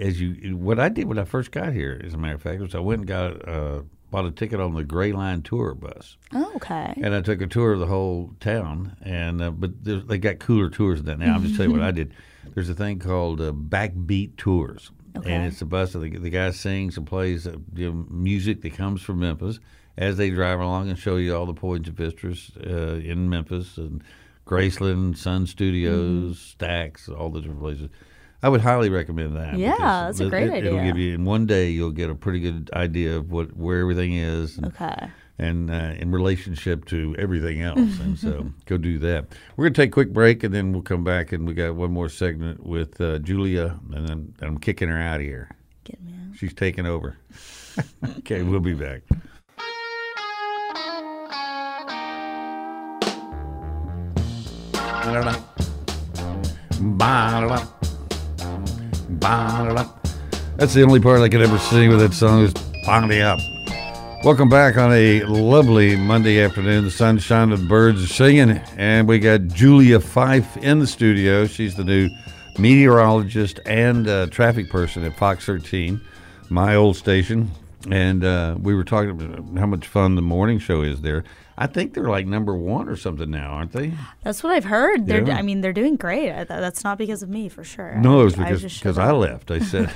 [0.00, 2.60] as you what I did when I first got here, as a matter of fact,
[2.60, 6.16] was I went and got uh, bought a ticket on the Gray Line tour bus.
[6.32, 6.92] Oh, okay.
[7.02, 10.68] And I took a tour of the whole town, and uh, but they got cooler
[10.70, 11.34] tours than that now.
[11.34, 12.12] I'm just telling you what I did.
[12.54, 15.32] There's a thing called uh, Backbeat Tours, Okay.
[15.32, 18.62] and it's a bus that the, the guy sings and plays uh, you know, music
[18.62, 19.60] that comes from Memphis
[19.96, 23.76] as they drive along and show you all the points of interest uh, in Memphis
[23.76, 24.02] and
[24.46, 27.88] Graceland, Sun Studios, Stax, all the different places.
[28.42, 29.58] I would highly recommend that.
[29.58, 29.76] Yeah,
[30.06, 31.70] that's a great it- It'll give you in one day.
[31.70, 34.56] You'll get a pretty good idea of what where everything is.
[34.56, 35.08] And, Okay.
[35.38, 37.78] and uh, in relationship to everything else.
[38.00, 39.26] and so go do that.
[39.56, 41.74] We're going to take a quick break and then we'll come back and we got
[41.74, 45.50] one more segment with uh, Julia and then I'm kicking her out of here.
[45.84, 46.36] Get me out.
[46.36, 47.16] She's taking over.
[48.18, 49.02] okay, we'll be back.
[60.56, 62.54] That's the only part I could ever sing with that song is
[62.84, 63.40] Bonnie Up.
[64.22, 66.84] Welcome back on a lovely Monday afternoon.
[66.84, 71.46] The sun's shining, the birds are singing, and we got Julia Fife in the studio.
[71.46, 72.10] She's the new
[72.58, 76.00] meteorologist and uh, traffic person at Fox 13,
[76.50, 77.50] my old station.
[77.90, 81.24] And uh, we were talking about how much fun the morning show is there.
[81.58, 83.92] I think they're like number one or something now, aren't they?
[84.22, 85.06] That's what I've heard.
[85.06, 85.36] They're, Yeah.
[85.36, 86.30] I mean, they're doing great.
[86.32, 87.96] I, that's not because of me, for sure.
[87.96, 89.50] No, it was I because just because I left.
[89.50, 89.90] I said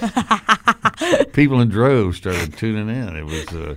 [1.33, 3.17] people in droves started tuning in.
[3.17, 3.77] It was uh,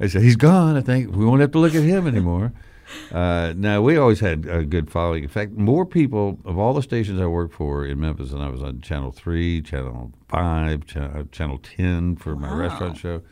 [0.00, 0.76] I said he's gone.
[0.76, 2.52] I think we won't have to look at him anymore.
[3.12, 5.22] Uh, no, we always had a good following.
[5.22, 8.48] In fact, more people of all the stations I worked for in Memphis, and I
[8.48, 13.22] was on Channel Three, Channel Five, Channel, Channel Ten for my restaurant show,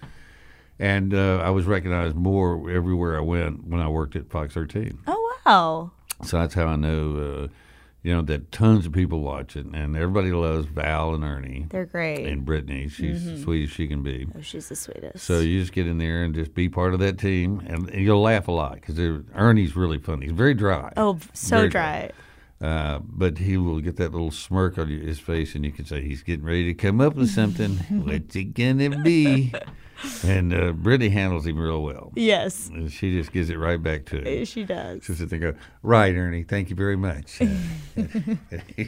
[0.79, 4.99] and uh, I was recognized more everywhere I went when I worked at Fox 13.
[5.07, 5.91] Oh, wow.
[6.25, 7.49] So that's how I know, uh,
[8.03, 11.85] you know, that tons of people watch it, and everybody loves Val and Ernie They're
[11.85, 12.27] great.
[12.27, 12.89] and Brittany.
[12.89, 14.27] She's as sweet as she can be.
[14.37, 15.25] oh, she's the sweetest.
[15.25, 18.05] So you just get in there and just be part of that team, and, and
[18.05, 18.99] you'll laugh a lot because
[19.35, 20.27] Ernie's really funny.
[20.27, 20.93] He's very dry.
[20.97, 22.11] oh, so Very dry.
[22.61, 26.01] Uh, but he will get that little smirk on his face, and you can say
[26.01, 27.77] he's getting ready to come up with something.
[28.05, 29.53] What's it gonna be?
[30.25, 32.13] And uh, Brittany handles him real well.
[32.15, 34.45] Yes, And she just gives it right back to him.
[34.45, 35.03] she does.
[35.05, 37.41] She'll sit there and go, right, Ernie, thank you very much.
[37.43, 37.47] Uh,
[38.77, 38.87] he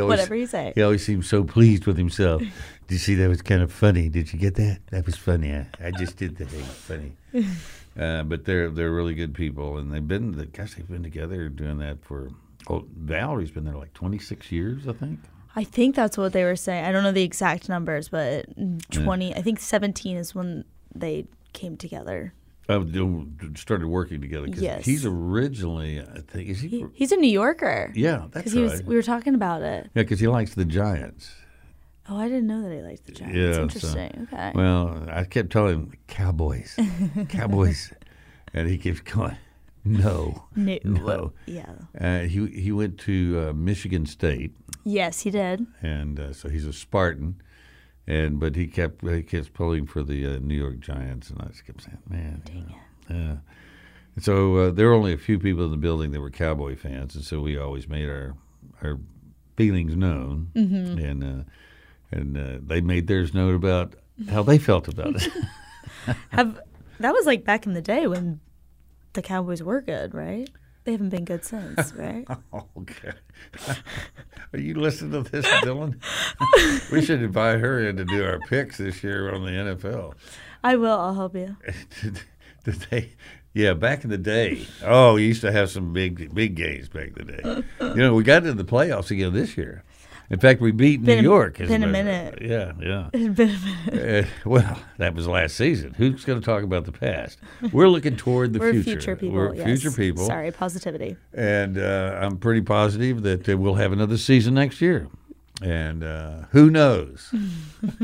[0.00, 0.72] always- Whatever you say.
[0.74, 2.42] He always seems so pleased with himself.
[2.42, 2.50] Did
[2.90, 4.08] you see that was kind of funny?
[4.08, 4.80] Did you get that?
[4.90, 5.52] That was funny.
[5.54, 6.52] I, I just did that.
[6.52, 7.12] It funny.
[7.94, 11.50] Uh, but they're they're really good people, and they've been the gosh they've been together
[11.50, 12.30] doing that for.
[12.70, 15.20] Oh, Valerie's been there like twenty six years, I think.
[15.54, 16.84] I think that's what they were saying.
[16.84, 18.46] I don't know the exact numbers, but
[18.90, 22.32] 20, I think 17 is when they came together.
[22.68, 24.46] They started working together.
[24.46, 24.84] 'cause Yes.
[24.86, 26.68] He's originally, I think, is he?
[26.68, 27.92] He, he's a New Yorker.
[27.94, 28.84] yeah, that's Because he was, right.
[28.86, 29.90] we were talking about it.
[29.94, 31.30] yeah, because he likes the Giants.
[32.08, 33.36] Oh, I didn't know that he liked the Giants.
[33.36, 34.28] Yeah, so- Interesting.
[34.32, 34.52] okay.
[34.54, 36.78] Well, I kept telling him Cowboys,
[37.28, 37.92] Cowboys,
[38.54, 39.36] and he keeps going,
[39.84, 40.78] no, No.
[40.84, 41.32] no.
[41.46, 41.72] Yeah.
[42.00, 44.54] Uh, he he went to uh, Michigan State,
[44.84, 45.66] Yes, he did.
[45.80, 47.40] and uh, so he's a Spartan.
[48.04, 51.46] And but he kept he kept pulling for the uh, New York Giants, and I
[51.46, 52.74] just kept saying, "Man, know,
[53.08, 53.36] yeah."
[54.16, 56.74] And so uh, there were only a few people in the building that were Cowboy
[56.74, 58.34] fans, and so we always made our
[58.82, 58.98] our
[59.56, 60.98] feelings known, Mm-hmm.
[60.98, 61.44] and uh,
[62.10, 63.94] and uh, they made theirs known about
[64.28, 65.32] how they felt about it.
[66.30, 66.58] Have
[66.98, 68.40] that was like back in the day when
[69.12, 70.50] the Cowboys were good, right?
[70.84, 72.26] They haven't been good since, right?
[72.78, 73.12] okay,
[74.52, 76.00] are you listening to this, Dylan?
[76.90, 80.14] we should invite her in to do our picks this year on the NFL.
[80.64, 80.98] I will.
[80.98, 81.56] I'll help you.
[82.00, 82.20] did,
[82.64, 83.12] did they?
[83.54, 84.66] Yeah, back in the day.
[84.82, 87.64] Oh, we used to have some big, big games back in the day.
[87.80, 89.84] You know, we got into the playoffs again this year.
[90.32, 91.60] In fact, we beat Been a- New York.
[91.60, 92.38] as been a minute.
[92.40, 92.42] fact.
[92.42, 93.92] Yeah, It's been a minute.
[93.92, 94.20] yeah.
[94.22, 95.92] Uh, well, that was last season.
[95.94, 97.38] Who's going to talk about the past?
[97.70, 98.90] We're looking toward the We're future.
[98.92, 99.36] future people.
[99.36, 99.66] We're yes.
[99.66, 100.24] future people.
[100.26, 101.16] Sorry, positivity.
[101.34, 105.06] And uh, I'm pretty positive that uh, we'll have another season next year.
[105.60, 107.28] And uh, who knows?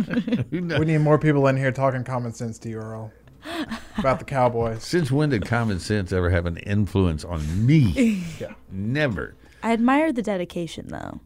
[0.51, 0.79] who knows?
[0.79, 3.11] We need more people in here talking common sense to you, Earle,
[3.97, 4.85] about the Cowboys.
[4.85, 8.23] Since when did common sense ever have an influence on me?
[8.39, 8.53] Yeah.
[8.71, 9.35] Never.
[9.63, 11.21] I admire the dedication, though.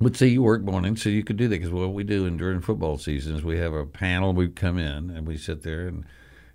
[0.00, 2.36] But see, you work morning, so you could do that because what we do in,
[2.36, 4.32] during football seasons, we have a panel.
[4.32, 6.04] We come in and we sit there and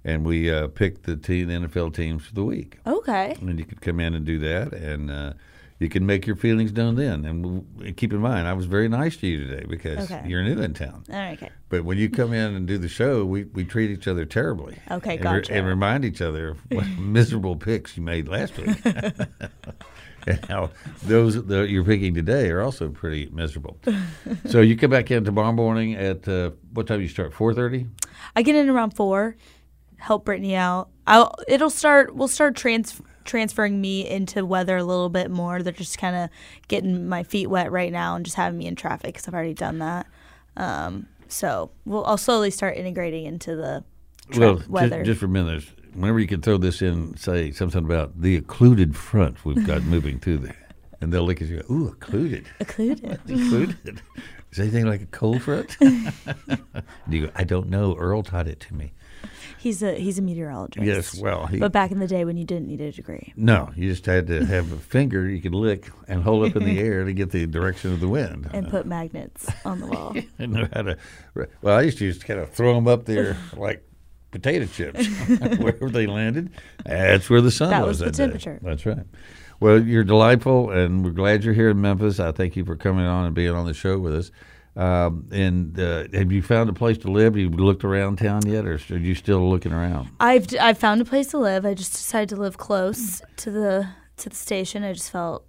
[0.06, 2.80] and we uh, pick the team, the NFL teams for the week.
[2.88, 3.36] Okay.
[3.42, 5.34] And you could come in and do that, and uh,
[5.78, 7.26] you can make your feelings known then.
[7.26, 7.44] And
[7.76, 10.24] w- keep in mind, I was very nice to you today because Okay.
[10.26, 11.04] you're new in town.
[11.10, 11.50] Okay.
[11.68, 14.78] But when you come in and do the show, we, we treat each other terribly.
[14.90, 15.54] Okay, and, re- gotcha.
[15.54, 18.78] and remind each other of what miserable picks you made last week.
[20.28, 20.70] and how
[21.04, 23.78] those that you're picking today are also pretty miserable.
[24.46, 27.34] so you come back in tomorrow morning at uh, what time do you start?
[27.34, 27.88] Four thirty.
[28.36, 29.36] I get in around four.
[29.98, 30.90] Help Brittany out.
[31.08, 31.36] I'll.
[31.48, 32.16] It'll start.
[32.16, 35.62] We'll start trans transferring me into weather a little bit more.
[35.62, 36.30] They're just kind of
[36.68, 39.54] getting my feet wet right now and just having me in traffic because I've already
[39.54, 40.08] done that.
[40.58, 42.06] Um, so we'll.
[42.06, 43.84] I'll slowly start integrating into the
[44.38, 45.04] Well, weather.
[45.04, 45.62] just, just for a
[45.94, 50.20] whenever you can throw this in, say something about the occluded front we've got moving
[50.20, 50.68] through there,
[51.02, 51.62] and they'll look at you.
[51.62, 52.46] Go, ooh, occluded.
[52.60, 53.20] Occluded.
[53.30, 54.02] Occluded.
[54.52, 55.78] Is anything like a cold front?
[55.80, 55.88] Do
[57.10, 57.96] you go, I don't know.
[57.96, 58.94] Earle taught it to me.
[59.60, 60.86] He's a he's a meteorologist.
[60.86, 63.34] Yes, well, he, But back in the day when you didn't need a degree.
[63.36, 66.64] no, you just had to have a finger you could lick and hold up in
[66.64, 68.50] the air to get the direction of the wind.
[68.54, 70.16] and put magnets on the wall.
[70.40, 70.98] and know how to.
[71.62, 73.84] Well, I used to just kind of throw them up there like
[74.32, 75.06] potato chips.
[75.58, 76.52] Wherever they landed,
[76.86, 77.88] that's where the sun That was.
[77.88, 78.24] was the that day.
[78.24, 78.60] temperature.
[78.64, 79.06] That's right.
[79.60, 82.20] Well, you're delightful, and we're glad you're here in Memphis.
[82.20, 84.32] I thank you for coming on and being on the show with us.
[84.76, 87.34] Um, and uh, have you found a place to live?
[87.34, 90.10] Have you looked around town yet, or are you still looking around?
[90.22, 91.66] I've I've found a place to live.
[91.66, 94.84] I just decided to live close to the to the station.
[94.84, 95.46] I just felt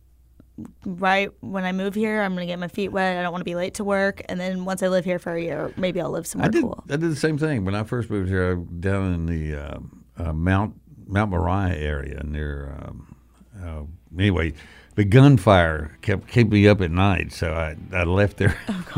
[0.84, 3.16] right when I move here, I'm gonna get my feet wet.
[3.18, 4.22] I don't want to be late to work.
[4.28, 6.62] And then once I live here for a year, maybe I'll live somewhere I did.
[6.62, 6.82] cool.
[6.88, 8.56] I did the same thing when I first moved here.
[8.56, 9.78] Down in the uh,
[10.18, 10.74] uh, Mount
[11.06, 12.76] Mount Moriah area near.
[12.82, 13.16] Um,
[13.62, 13.82] uh,
[14.18, 14.54] anyway,
[14.94, 18.56] the gunfire kept kept me up at night, so I, I left there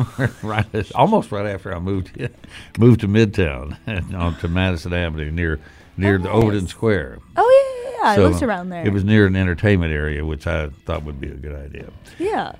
[0.42, 2.16] right as- almost right after I moved
[2.78, 3.76] moved to Midtown
[4.14, 5.58] on to Madison Avenue near
[5.96, 6.34] near the nice.
[6.34, 7.18] Overton Square.
[7.36, 7.71] Oh yeah,
[8.02, 8.14] yeah, yeah.
[8.16, 8.86] So I lived around there.
[8.86, 11.90] It was near an entertainment area, which I thought would be a good idea.
[12.18, 12.52] yeah.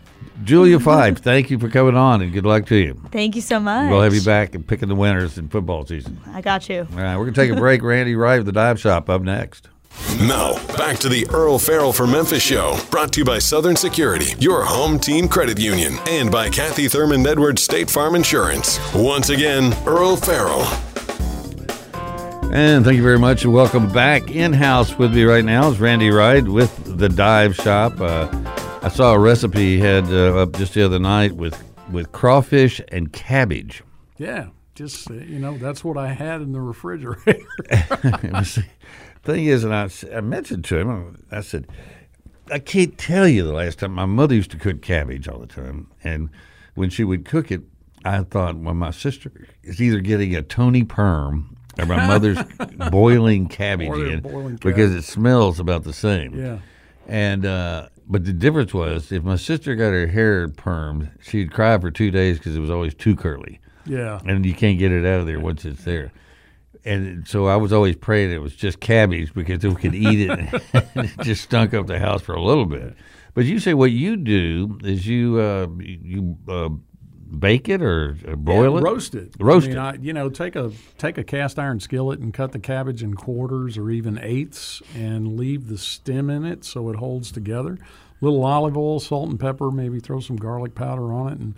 [0.44, 0.84] Julia mm-hmm.
[0.84, 3.00] Fife, thank you for coming on, and good luck to you.
[3.10, 3.90] Thank you so much.
[3.90, 6.20] We'll have you back and picking the winners in football season.
[6.32, 6.86] I got you.
[6.90, 7.82] All right, we're going to take a break.
[7.92, 9.68] Randy Wright of the Dive Shop up next.
[10.20, 14.34] Now, back to the Earle Farrell for Memphis show, brought to you by Southern Security,
[14.38, 18.80] your home team credit union, and by Kathy Thurman Edwards State Farm Insurance.
[18.94, 20.91] Once again, Earle Farrell.
[22.54, 25.80] And thank you very much, and welcome back in house with me right now is
[25.80, 27.98] Randy Wright with the Dive Shop.
[27.98, 28.28] Uh,
[28.82, 31.56] I saw a recipe he had uh, up just the other night with
[31.90, 33.82] with crawfish and cabbage.
[34.18, 37.40] Yeah, just uh, you know, that's what I had in the refrigerator.
[38.34, 38.58] Was-
[39.22, 41.68] thing is, and I, I mentioned to him, I said,
[42.50, 45.46] I can't tell you the last time my mother used to cook cabbage all the
[45.46, 46.28] time, and
[46.74, 47.62] when she would cook it,
[48.04, 52.38] I thought, well, my sister is either getting a Toni Perm or my mother's
[52.90, 56.34] boiling cabbage in boiling because it smells about the same.
[56.38, 56.58] yeah,
[57.06, 61.78] And uh, but the difference was if my sister got her hair permed, she'd cry
[61.78, 64.20] for two days because it was always too curly yeah.
[64.24, 66.12] and you can't get it out of there once it's there.
[66.84, 70.30] And so I was always praying it was just cabbage because we could eat it.
[70.30, 70.60] and
[70.94, 72.94] it just stunk up the house for a little bit.
[73.34, 76.70] But you say what you do is you uh, you uh,
[77.38, 78.82] bake it or, uh, or boil Yeah, it?
[78.82, 79.32] Roast it.
[79.38, 79.80] Roast I mean, it.
[79.80, 83.14] I, you know, take a take a cast iron skillet and cut the cabbage in
[83.14, 87.78] quarters or even eighths, and leave the stem in it so it holds together.
[88.20, 89.70] Little olive oil, salt and pepper.
[89.70, 91.54] Maybe throw some garlic powder on it and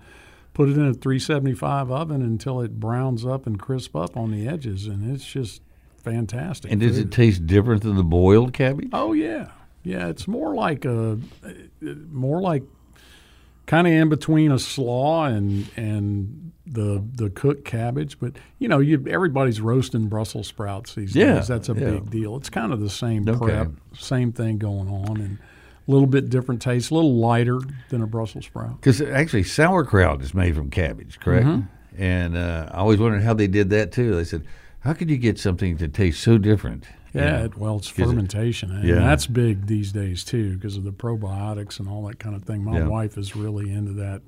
[0.55, 4.47] put it in a 375 oven until it browns up and crisp up on the
[4.49, 5.61] edges, and it's just
[6.03, 6.71] fantastic.
[6.71, 7.07] And does food.
[7.09, 8.89] it taste different than the boiled cabbage?
[8.93, 9.51] Oh yeah,
[9.83, 10.07] yeah.
[10.09, 11.49] It's more like a, uh,
[12.11, 12.63] more like
[13.67, 18.19] kind of in between a slaw and and the the cooked cabbage.
[18.19, 21.49] But you know, you everybody's roasting Brussels sprouts these Yeah, days.
[21.49, 21.91] That's a yeah.
[21.91, 22.37] big deal.
[22.37, 23.39] It's kind of the same Okay.
[23.47, 25.39] prep, same thing going on, and
[25.87, 27.61] a little bit different taste, a little lighter
[27.91, 28.81] than a Brussels sprout.
[28.81, 31.47] Because actually, sauerkraut is made from cabbage, correct?
[31.47, 32.03] Mm-hmm.
[32.03, 34.15] And uh, I always wondered how they did that too.
[34.17, 34.45] They said,
[34.81, 36.85] "How could you get something to taste so different?"
[37.15, 38.97] Yeah, it- well, it's 'Cause it- fermentation, and Yeah.
[38.97, 42.65] that's big these days too because of the probiotics and all that kind of thing.
[42.65, 42.89] My Yeah.
[42.89, 44.23] wife is really into that.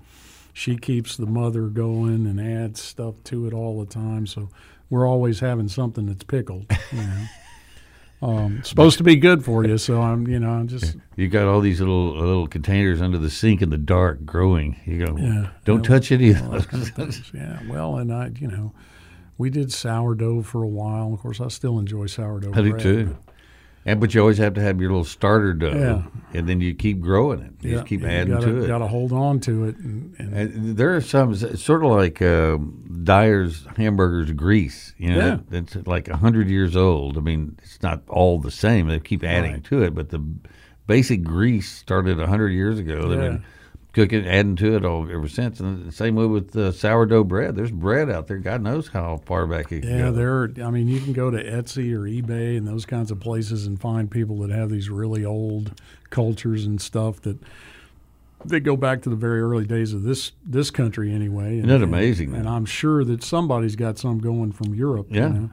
[0.53, 4.49] She keeps the mother going and adds stuff to it all the time, so
[4.89, 6.67] we're always having something that's pickled.
[6.93, 7.27] You know,
[8.23, 11.47] um, supposed to be good for you, so I'm, you know, I'm just You got
[11.47, 14.77] all these little little containers under the sink in the dark, growing.
[14.87, 15.49] You go, Yeah.
[15.65, 15.89] don't Yeah.
[15.91, 18.73] touch any of those kind of Yeah, well, and I, you know,
[19.39, 21.13] we did sourdough for a while.
[21.13, 22.53] Of course, I still enjoy sourdough.
[22.55, 23.05] I do bread, too.
[23.07, 23.33] but-
[23.89, 26.03] And but you always have to have your little starter dough, Yeah.
[26.39, 27.53] and then you keep growing it.
[27.61, 28.67] You Yeah, just keep adding gotta, to it.
[28.67, 32.21] Got to hold on to it, and, and And there are some sort of like
[32.21, 34.93] um, Dyer's hamburgers grease.
[34.99, 35.39] You know, Yeah.
[35.51, 37.17] that- that's like hundred years old.
[37.17, 38.89] I mean, it's not all the same.
[38.89, 39.65] They keep adding Right.
[39.65, 40.21] to it, but the
[40.89, 43.09] basic grease started hundred years ago.
[43.13, 43.17] Yeah.
[43.17, 43.43] been
[43.97, 45.59] cooking, adding to it all ever since.
[45.59, 47.57] And the same way with uh, sourdough bread.
[47.57, 48.37] There's bread out there.
[48.39, 50.13] God knows how far back it Yeah, go.
[50.13, 50.65] there.
[50.65, 53.81] I mean, you can go to Etsy or eBay and those kinds of places and
[53.81, 55.73] find people that have these really old
[56.11, 57.39] cultures and stuff that
[58.45, 61.59] they go back to the very early days of this this country anyway.
[61.59, 62.47] And, Isn't that amazing, And, man?
[62.55, 65.07] I'm sure that somebody's got some going from Europe.
[65.11, 65.29] you Yeah.
[65.29, 65.51] know.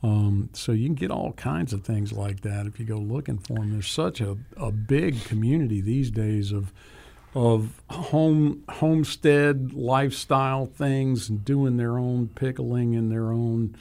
[0.00, 3.38] Um, so you can get all kinds of things like that if you go looking
[3.38, 3.72] for them.
[3.72, 6.72] There's such a, a big community these days of
[7.38, 13.76] of home homestead lifestyle things and doing their own pickling and their own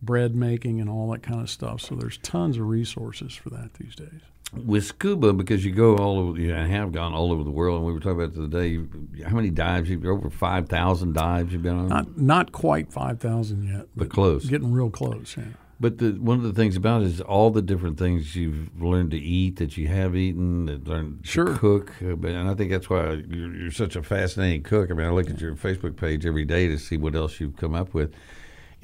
[0.00, 1.80] bread making and all that kind of stuff.
[1.82, 4.22] So there's tons of resources for that these days.
[4.66, 7.86] with scuba because you go all over you have gone all over the world and
[7.86, 8.78] we were talking about the other day
[9.24, 13.64] how many dives you've over 5000 dives you've been on Not not quite five thousand
[13.68, 14.46] yet, But close.
[14.46, 15.36] Getting real close.
[15.38, 15.44] Yeah.
[15.82, 19.10] But the, one of the things about it is all the different things you've learned
[19.10, 21.56] to eat that you have eaten that learned to Sure.
[21.58, 25.06] cook uh, and i think that's why you're, you're such a fascinating cook i mean
[25.06, 27.92] i look at your facebook page every day to see what else you've come up
[27.92, 28.14] with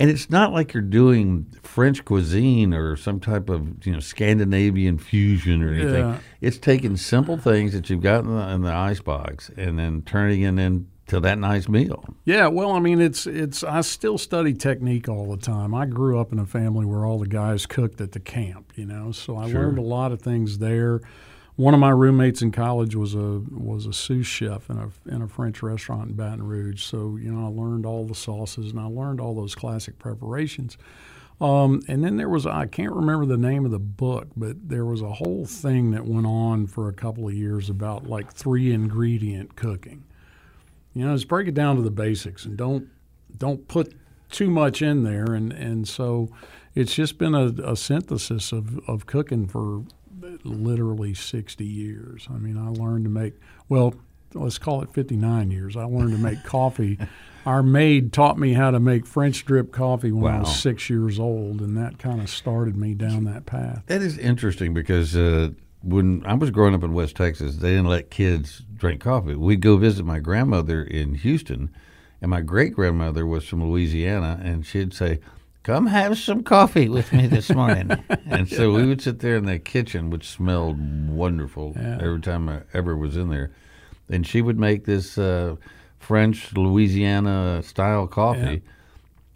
[0.01, 4.97] and it's not like you're doing French cuisine or some type of you know Scandinavian
[4.97, 6.05] fusion or anything.
[6.11, 6.19] Yeah.
[6.41, 10.43] It's taking simple things that you've got in the, in the icebox and then turning
[10.43, 10.87] it into
[11.21, 12.05] that nice meal.
[12.25, 13.65] Yeah, well, I mean, it's it's.
[13.65, 15.75] I still study technique all the time.
[15.75, 18.85] I grew up in a family where all the guys cooked at the camp, you
[18.87, 19.63] know, so I Sure.
[19.63, 21.01] learned a lot of things there.
[21.57, 25.23] One of my roommates in college was a was a sous chef in a in
[25.23, 26.85] a French restaurant in Baton Rouge.
[26.85, 30.79] So you know, I learned all the sauces and I learned all those classic preparations.
[31.41, 34.85] Um, and then there was I can't remember the name of the book, but there
[34.85, 38.73] was a whole thing that went on for a couple of years about like three
[38.73, 40.05] ingredient cooking.
[40.99, 42.89] You know, just break it down to the basics and don't
[43.37, 43.95] don't put
[44.31, 45.33] too much in there.
[45.33, 46.31] And, and so
[46.75, 49.85] it's just been a, a synthesis of, of cooking for
[50.45, 52.27] literally 60 years.
[52.31, 53.35] I mean, I learned to make,
[53.69, 53.95] well,
[54.35, 55.77] let's call it 59 years.
[55.77, 56.99] I learned to make coffee.
[57.47, 61.19] Our maid taught me how to make French drip coffee when I was six years
[61.19, 63.85] old, and that kind of started me down that path.
[63.87, 65.51] That is interesting because uh,
[65.83, 69.35] when I was growing up in West Texas, they didn't let kids drink coffee.
[69.35, 71.71] We'd go visit my grandmother in Houston,
[72.21, 75.21] and my great grandmother was from Louisiana, and she'd say,
[75.65, 77.91] Come have some coffee with me this morning.
[78.27, 80.79] and so we would sit there in the kitchen, which smelled
[81.11, 81.99] wonderful Yeah.
[82.01, 83.51] every time I ever was in there.
[84.09, 85.57] And she would make this uh,
[85.99, 88.63] French Louisiana style coffee.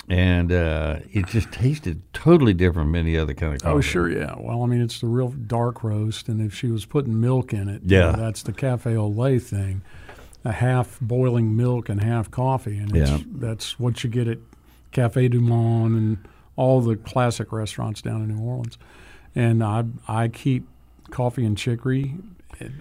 [0.09, 3.75] And uh, it just tasted totally different from any other kind of coffee.
[3.77, 4.35] Oh, sure, yeah.
[4.39, 7.69] Well, I mean, it's the real dark roast, and if she was putting milk in
[7.69, 8.11] it, you Yeah.
[8.11, 9.83] know, that's the cafe au lait thing.
[10.45, 13.19] A half boiling milk and half coffee, and it's, Yeah.
[13.33, 14.39] that's what you get at
[14.91, 16.19] Cafe Du Monde and
[16.57, 18.77] all the classic restaurants down in New Orleans.
[19.35, 20.67] And I I keep
[21.11, 22.17] coffee and chicory.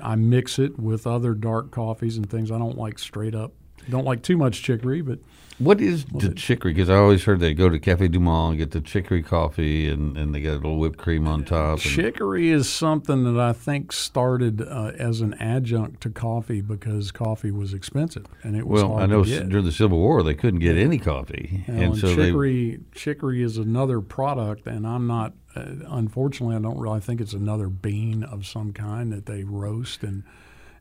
[0.03, 2.51] I mix it with other dark coffees and things.
[2.51, 3.53] I don't like straight up
[3.89, 5.19] Don't like too much chicory, but
[5.59, 6.73] What is the chicory?
[6.73, 9.87] Because I always heard they go to Cafe Du Monde and get the chicory coffee,
[9.89, 11.79] and, and they got a little whipped cream on top.
[11.79, 17.51] Chicory is something that I think started uh, as an adjunct to coffee because coffee
[17.51, 20.77] was expensive and it was well, I know during the Civil War they couldn't get
[20.77, 25.33] any coffee, and and so they chicory, chicory is another product, and I'm not.
[25.53, 27.01] Uh, unfortunately, I don't really.
[27.01, 30.23] Think it's another bean of some kind that they roast and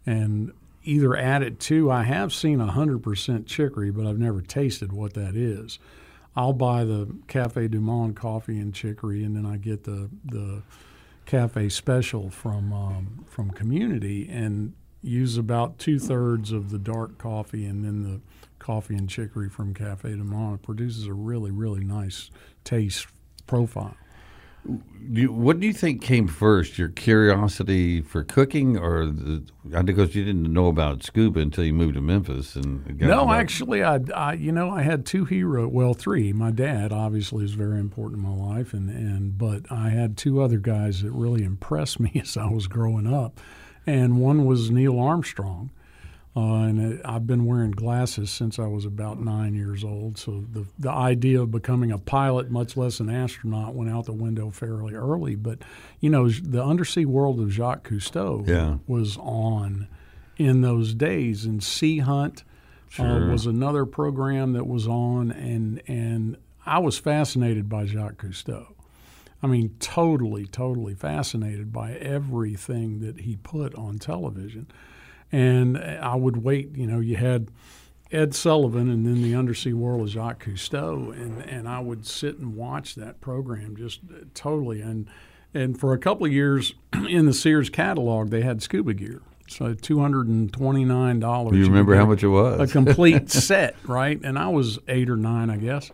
[0.07, 0.53] and
[0.83, 1.91] either add it to.
[1.91, 5.79] I have seen hundred percent chicory, but I've never tasted what that is.
[6.37, 10.63] I'll buy the Cafe Du Monde coffee and chicory, and then I get the the
[11.27, 17.65] cafe special from um, from Community and use about two thirds of the dark coffee
[17.65, 18.21] and then the
[18.59, 20.57] coffee and chicory from Cafe Du Monde.
[20.57, 22.31] It produces a really really nice
[22.65, 23.07] taste
[23.47, 23.97] profile.
[24.65, 29.43] What do you think came first, your curiosity for cooking, or the,
[29.83, 33.37] because you didn't know about scuba until you moved to Memphis and got No, about-
[33.41, 35.67] actually, I, I, you know, I had two hero.
[35.67, 36.33] Well, three.
[36.33, 40.41] My dad obviously is very important in my life, and and but I had two
[40.43, 43.41] other guys that really impressed me as I was growing up,
[43.87, 45.71] and one was Neil Armstrong,
[46.37, 50.17] uh, and uh, I've been wearing glasses since I was about nine years old.
[50.19, 54.13] So the the idea of becoming a pilot, much less an astronaut, went out the
[54.13, 55.35] window fairly early.
[55.35, 55.59] But
[56.01, 58.79] you know, the undersea world of Jacques Cousteau Yeah.
[58.87, 59.89] was on
[60.37, 62.45] in those days, and Sea Hunt
[62.99, 68.67] uh, was another program that was on, and and I was fascinated by Jacques Cousteau.
[69.43, 74.67] I mean, totally, totally fascinated by everything that he put on television.
[75.33, 77.51] And I would wait, you know, you had
[78.13, 82.39] Ed Sullivan and then the undersea world of Jacques Cousteau, and, and I would sit
[82.39, 84.81] and watch that program just uh, totally.
[84.81, 85.09] And
[85.55, 86.75] and for a couple of years
[87.09, 89.23] in the Sears catalog, they had scuba gear.
[89.49, 91.57] So two hundred and twenty nine dollars.
[91.57, 92.61] You remember how much it was?
[92.61, 94.21] A complete set, right?
[94.23, 95.91] And I was eight or nine, I guess.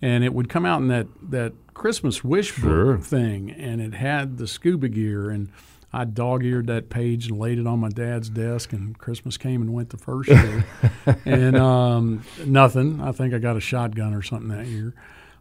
[0.00, 2.98] And it would come out in that that Christmas wish sure.
[2.98, 5.50] thing, and it had the scuba gear and.
[5.92, 9.74] I dog-eared that page and laid it on my dad's desk, and Christmas came and
[9.74, 10.64] went the first year,
[11.26, 13.00] and um, nothing.
[13.00, 14.94] I think I got a shotgun or something that year,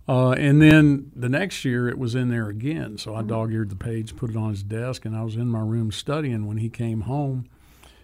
[0.10, 2.98] uh, and then the next year it was in there again.
[2.98, 5.62] So I dog-eared the page, put it on his desk, and I was in my
[5.62, 6.46] room studying.
[6.48, 7.46] When he came home,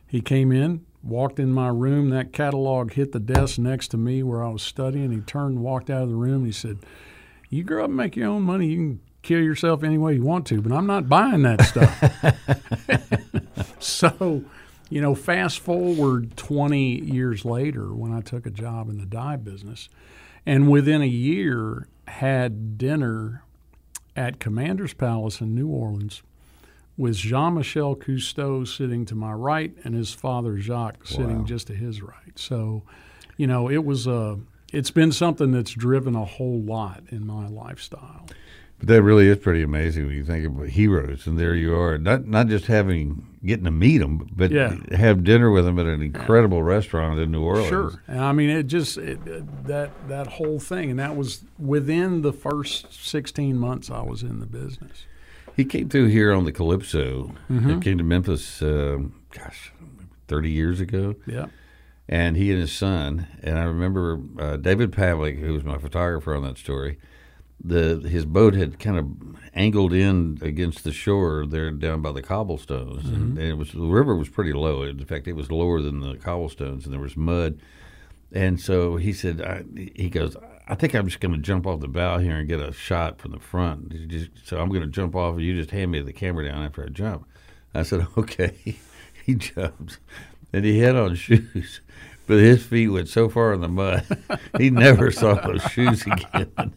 [0.05, 2.11] he came in, walked in my room.
[2.11, 5.11] That catalog hit the desk next to me where I was studying.
[5.11, 6.77] He turned, and walked out of the room, and he said,
[7.49, 8.67] "You grow up and make your own money.
[8.67, 12.01] You can kill yourself any way you want to, but I'm not buying that stuff."
[13.79, 14.43] so,
[14.89, 19.35] you know, fast forward 20 years later when I took a job in the dye
[19.35, 19.89] business,
[20.45, 23.43] and within a year had dinner
[24.15, 26.23] at Commander's Palace in New Orleans
[26.97, 31.73] with Jean Michel Cousteau sitting to my right and his father Jacques sitting just to
[31.73, 32.37] his right.
[32.37, 32.81] So,
[33.37, 34.39] you know, it was a.
[34.73, 38.25] It's been something that's driven a whole lot in my lifestyle.
[38.79, 41.97] But that really is pretty amazing when you think about heroes, and there you are,
[41.97, 44.75] not not just having getting to meet them, but Yeah.
[44.91, 47.69] have dinner with them at an incredible restaurant in New Orleans.
[47.69, 49.19] Sure, and I mean it just it,
[49.65, 54.39] that that whole thing, and that was within the first sixteen months I was in
[54.39, 55.05] the business.
[55.55, 57.31] He came through here on the Calypso.
[57.49, 57.69] Mm-hmm.
[57.69, 59.73] He came to Memphis, um, gosh,
[60.27, 61.47] thirty years ago, Yeah,
[62.07, 63.25] and he and his son.
[63.41, 66.99] And I remember uh, David Pavlik, who was my photographer on that story.
[67.63, 69.07] The his boat had kind of
[69.53, 73.81] angled in against the shore there down by the cobblestones, and, and it was the
[73.81, 74.83] river was pretty low.
[74.83, 77.59] In fact, it was lower than the cobblestones, and there was mud.
[78.31, 79.63] And so he said, I,
[79.95, 80.35] he goes,
[80.67, 83.19] I think I'm just going to jump off the bow here and get a shot
[83.19, 84.09] from the front.
[84.09, 86.61] Just- so I'm going to jump off, and you just hand me the camera down
[86.63, 87.25] after I jump.
[87.73, 88.53] I said, okay.
[89.25, 89.97] he jumps,
[90.53, 91.79] and he had on shoes,
[92.27, 94.05] but his feet went so far in the mud,
[94.57, 96.73] he never saw those shoes again.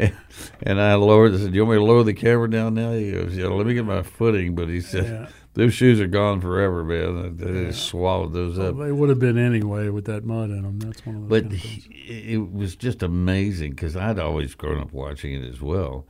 [0.62, 1.34] And, I lowered.
[1.34, 3.46] I said, "Do you want me to lower the camera down now?" He goes, "Yeah,
[3.46, 5.28] let me get my footing." But he said, Yeah.
[5.54, 7.36] "Those shoes are gone forever, man.
[7.36, 10.62] They they just swallowed those up." they would have been anyway with that mud in
[10.62, 10.78] them.
[10.78, 11.42] That's one of those.
[11.42, 16.06] But he, it was just amazing because I'd always grown up watching it as well,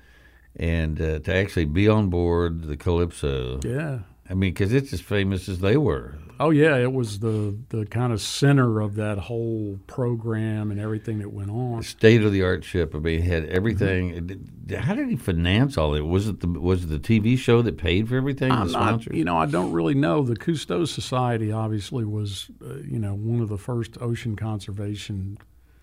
[0.57, 3.61] and uh, to actually be on board the Calypso.
[3.65, 4.01] yeah.
[4.31, 6.15] I mean, because it's as famous as they were.
[6.39, 11.19] Oh yeah, it was the the kind of center of that whole program and everything
[11.19, 11.83] that went on.
[11.83, 12.95] State of the art ship.
[12.95, 14.15] I mean, it had everything.
[14.15, 14.75] Mm-hmm.
[14.77, 16.01] How did he finance all it?
[16.01, 18.53] Was it the was it the TV show that paid for everything?
[18.53, 20.23] I'm the not, you know, I don't really know.
[20.23, 25.37] The Cousteau Society obviously was, uh, you know, one of the first ocean conservation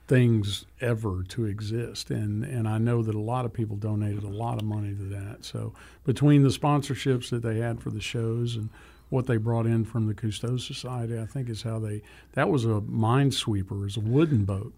[0.08, 4.30] things ever to exist, and and I know that a lot of people donated a
[4.30, 5.45] lot of money to that.
[5.45, 5.74] So
[6.05, 8.70] between the sponsorships that they had for the shows and
[9.10, 11.18] what they brought in from the Cousteau Society.
[11.18, 12.01] I think is how they.
[12.34, 13.86] That was a minesweeper.
[13.86, 14.74] It's a wooden boat,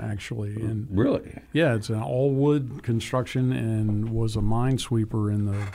[0.00, 1.38] actually, oh, and Really?
[1.52, 5.66] yeah, it's an all wood construction and was a minesweeper in the,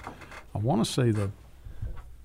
[0.55, 1.29] I want to say the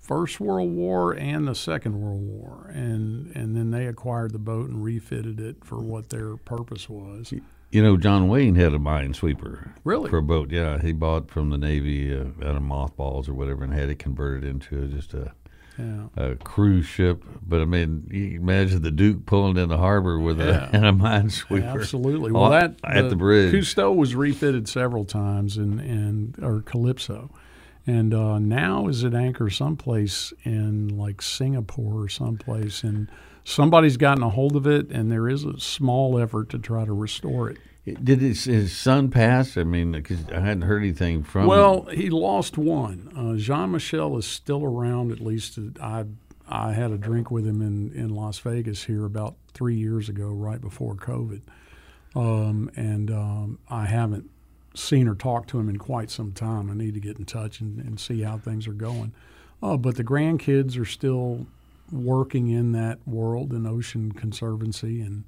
[0.05, 4.68] First World War and the Second World War, and and then they acquired the boat
[4.68, 7.32] and refitted it for what their purpose was.
[7.70, 9.70] You know, John Wayne had a minesweeper.
[9.82, 10.09] Really?
[10.11, 10.78] For a boat, yeah.
[10.80, 14.44] He bought from the Navy uh, out of mothballs or whatever and had it converted
[14.48, 15.32] into just a,
[15.76, 16.07] Yeah.
[16.16, 17.24] a cruise ship.
[17.44, 20.68] But I mean, you imagine the Duke pulling in the harbor with Yeah.
[20.70, 21.72] a, and a minesweeper.
[21.72, 22.30] Absolutely.
[22.30, 23.52] Oh, Well, that at the bridge.
[23.52, 27.30] Cousteau was refitted several times, and and or Calypso,
[27.87, 33.09] and uh, now is at anchor someplace in like Singapore or someplace, and
[33.45, 36.93] somebody's gotten a hold of it, and there is a small effort to try to
[36.93, 37.59] restore it.
[38.03, 39.59] Did his, his son pass?
[39.59, 43.12] I mean, because I hadn't heard anything from Well, he lost one.
[43.14, 45.12] Uh, Jean Michel is still around.
[45.12, 46.07] At least I
[46.49, 50.28] I had a drink with him in, in Las Vegas here about three years ago,
[50.28, 51.43] right before COVID,
[52.14, 54.30] um, and um, I haven't
[54.75, 56.70] seen or talked to him in quite some time.
[56.70, 59.12] I need to get in touch and, and see how things are going.
[59.62, 61.47] Uh, but the grandkids are still
[61.93, 65.25] working in that world in ocean conservancy and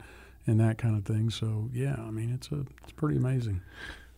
[0.49, 1.30] and that kind of thing.
[1.30, 3.61] So yeah, I mean it's a it's pretty amazing.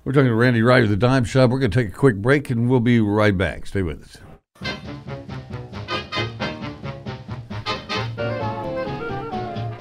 [0.04, 1.50] We're talking to Randy Wright of the Dive Shop.
[1.50, 3.66] We're going to take a quick break and we'll be right back.
[3.66, 4.16] Stay with us.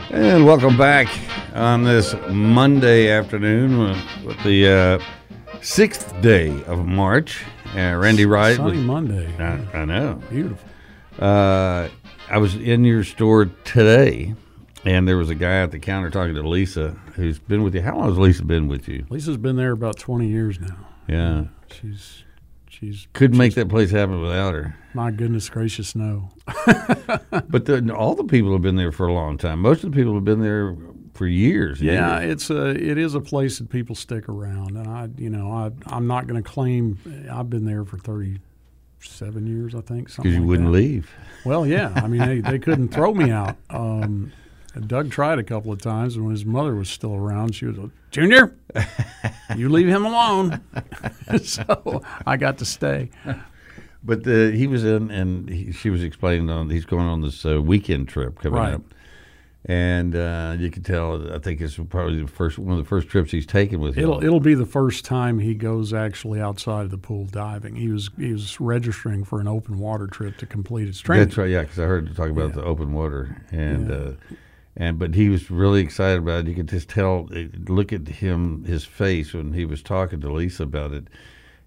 [0.09, 1.07] And welcome back
[1.53, 3.95] on this Monday afternoon
[4.25, 4.99] with the uh,
[5.61, 7.43] sixth day of March.
[7.75, 8.55] Uh, Randy Wright.
[8.55, 9.33] Sunny with- Monday.
[9.39, 10.21] I, I know.
[10.29, 10.67] Beautiful.
[11.19, 11.89] Uh,
[12.29, 14.35] I was in your store today,
[14.85, 17.81] and there was a guy at the counter talking to Lisa, who's been with you.
[17.81, 19.05] How long has Lisa been with you?
[19.09, 20.77] Lisa's been there about 20 years now.
[21.07, 22.23] Yeah, She's
[22.69, 24.75] she's couldn't make that place happen without her.
[24.93, 26.29] my goodness gracious no.
[27.49, 29.59] But the, all the people have been there for a long time.
[29.61, 30.75] Most of the people have been there
[31.17, 31.81] for years.
[31.81, 32.31] Yeah, years.
[32.33, 35.71] it's a it is a place that people stick around, and I you know I
[35.87, 36.97] I'm not going to claim
[37.31, 40.77] I've been there for 37 years I think because you like wouldn't that.
[40.77, 41.09] leave.
[41.45, 43.55] Well, yeah, I mean they, they couldn't throw me out.
[43.69, 44.31] Um,
[44.85, 47.77] Doug tried a couple of times, and when his mother was still around, she was
[47.79, 48.55] like, Junior,
[49.55, 50.61] you leave him alone.
[51.43, 53.09] so I got to stay.
[54.03, 57.43] But the, he was in, and he, she was explaining on he's going on this
[57.43, 58.73] uh, weekend trip coming Right.
[58.75, 58.81] up,
[59.69, 61.33] and uh, you can tell.
[61.33, 64.03] I think it's probably the first one of the first trips he's taken with him.
[64.03, 67.75] It'll it'll be the first time he goes actually outside of the pool diving.
[67.75, 71.25] He was he was registering for an open water trip to complete his training.
[71.25, 71.49] That's right.
[71.49, 72.55] Yeah, because I heard you talk about Yeah.
[72.55, 73.95] the open water, and Yeah.
[73.95, 74.13] uh,
[74.77, 76.47] and but he was really excited about it.
[76.47, 77.27] You could just tell.
[77.35, 81.07] uh, Look at him, his face when he was talking to Lisa about it.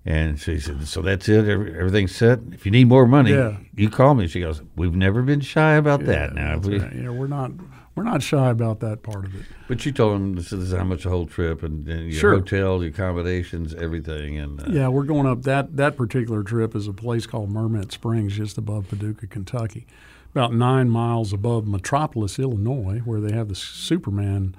[0.07, 1.47] And she said, "So that's it.
[1.47, 2.39] Every, everything's set.
[2.53, 3.59] If you need more money, Yeah.
[3.77, 6.35] you call me." She goes, "We've never been shy about that.
[6.35, 6.95] Now, We- right.
[6.95, 7.51] Yeah, we're not
[7.95, 9.45] we're not shy about that part of it.
[9.69, 12.33] but you told him this is how much the whole trip and, and your Sure.
[12.35, 14.39] hotel, your accommodations, everything.
[14.39, 17.93] And uh, Yeah, we're going up that that particular trip is a place called Mermet
[17.93, 19.87] Springs, just above Paducah, Kentucky,
[20.35, 24.55] about nine miles above Metropolis, Illinois, where they have the Superman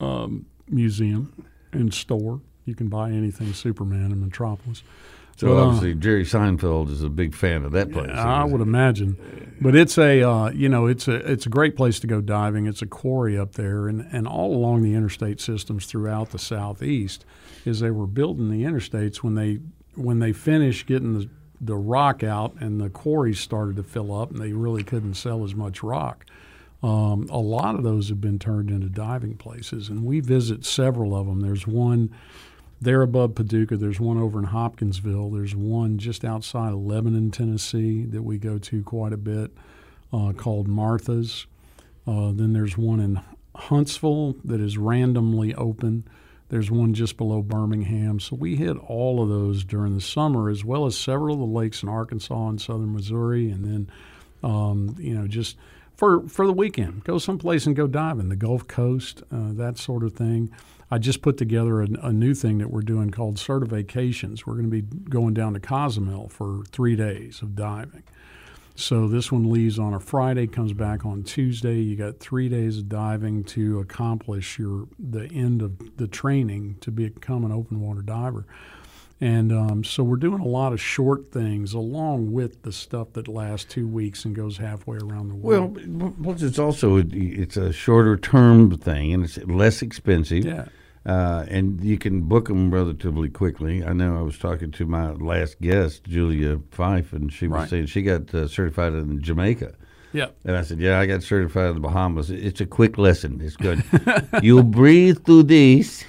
[0.00, 1.32] um, museum
[1.72, 2.40] and store.
[2.66, 4.82] You can buy anything Superman in Metropolis.
[5.40, 8.10] So But, uh, obviously Jerry Seinfeld is a big fan of that place.
[8.10, 9.16] I would imagine,
[9.58, 12.66] but it's a uh, you know it's a it's a great place to go diving.
[12.66, 17.24] It's a quarry up there, and and all along the interstate systems throughout the southeast,
[17.64, 19.60] is they were building the interstates when they
[19.94, 24.30] when they finished getting the the rock out and the quarries started to fill up,
[24.30, 26.26] and they really couldn't sell as much rock.
[26.82, 31.16] Um, a lot of those have been turned into diving places, and we visit several
[31.16, 31.40] of them.
[31.40, 32.10] There's one
[32.80, 33.76] there above Paducah.
[33.76, 35.30] There's one over in Hopkinsville.
[35.30, 39.50] There's one just outside of Lebanon, Tennessee, that we go to quite a bit
[40.12, 41.46] uh, called Martha's.
[42.06, 43.20] Uh, then there's one in
[43.54, 46.04] Huntsville that is randomly open.
[46.48, 48.18] There's one just below Birmingham.
[48.18, 51.46] So we hit all of those during the summer, as well as several of the
[51.46, 53.90] lakes in Arkansas and southern Missouri, and then
[54.42, 55.56] um, you know just
[55.94, 60.02] for for the weekend, go someplace and go diving, the Gulf Coast, uh, that sort
[60.02, 60.50] of thing.
[60.90, 64.44] I just put together a, a new thing that we're doing called Certivacations.
[64.46, 68.02] We're going to be going down to Cozumel for three days of diving.
[68.74, 71.80] So this one leaves on a Friday, comes back on Tuesday.
[71.80, 76.90] You got three days of diving to accomplish your the end of the training to
[76.90, 78.46] become an open water diver.
[79.20, 83.28] And um, so we're doing a lot of short things along with the stuff that
[83.28, 86.24] lasts two weeks and goes halfway around the Well, world.
[86.24, 90.46] well, it's also it's a shorter term thing, and it's less expensive.
[90.46, 90.68] yeah,
[91.06, 93.82] Uh, and you can book them relatively quickly.
[93.82, 97.68] I know I was talking to my last guest, Julia Fife, and she was Right.
[97.70, 99.72] saying she got uh, certified in Jamaica.
[100.12, 100.26] Yeah.
[100.44, 102.30] And I said, Yeah, I got certified in the Bahamas.
[102.30, 103.40] It's a quick lesson.
[103.42, 103.82] It's good.
[104.42, 106.04] you breathe through this.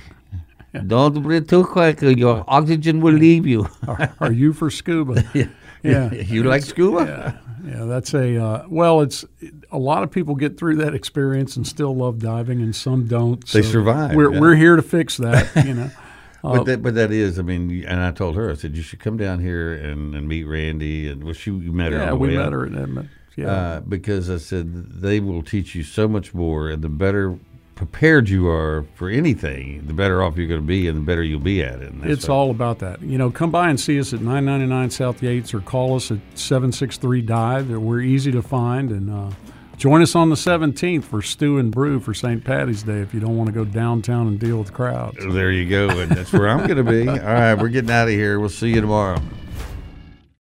[0.88, 3.68] Don't breathe too quick, or your oxygen will leave you.
[3.88, 5.24] Are, are you for scuba?
[5.84, 6.12] yeah.
[6.14, 7.06] you like scuba?
[7.06, 9.02] Yeah, that's a uh, well.
[9.02, 9.26] It's
[9.72, 13.46] a lot of people get through that experience and still love diving, and some don't.
[13.48, 14.40] They so survive, We're yeah.
[14.40, 15.50] we're here to fix that.
[15.66, 15.92] You know.
[16.44, 19.00] But that, but that is, I mean, and I told her, I said, you should
[19.00, 21.08] come down here and, and meet Randy.
[21.08, 22.00] And well, she, you met her.
[22.00, 22.54] yeah, we met up.
[22.54, 23.10] her in Edmond.
[23.36, 23.52] Yeah.
[23.52, 27.38] uh, because I said they will teach you so much more, and the better
[27.82, 31.24] prepared you are for anything, the better off you're going to be, and the better
[31.24, 31.92] you'll be at it.
[32.04, 33.02] It's all about that.
[33.02, 36.20] You know, come by and see us at 999 South Yates or call us at
[36.36, 37.72] 763 Dive.
[37.72, 38.92] We're easy to find.
[38.92, 39.32] And uh,
[39.78, 42.44] join us on the 17th for Stew and Brew for St.
[42.44, 45.18] Patty's Day if you don't want to go downtown and deal with crowds.
[45.18, 47.10] There you go, and that's where I'm going to be.
[47.10, 48.40] All right, we're getting out of here.
[48.40, 49.20] We'll see you tomorrow.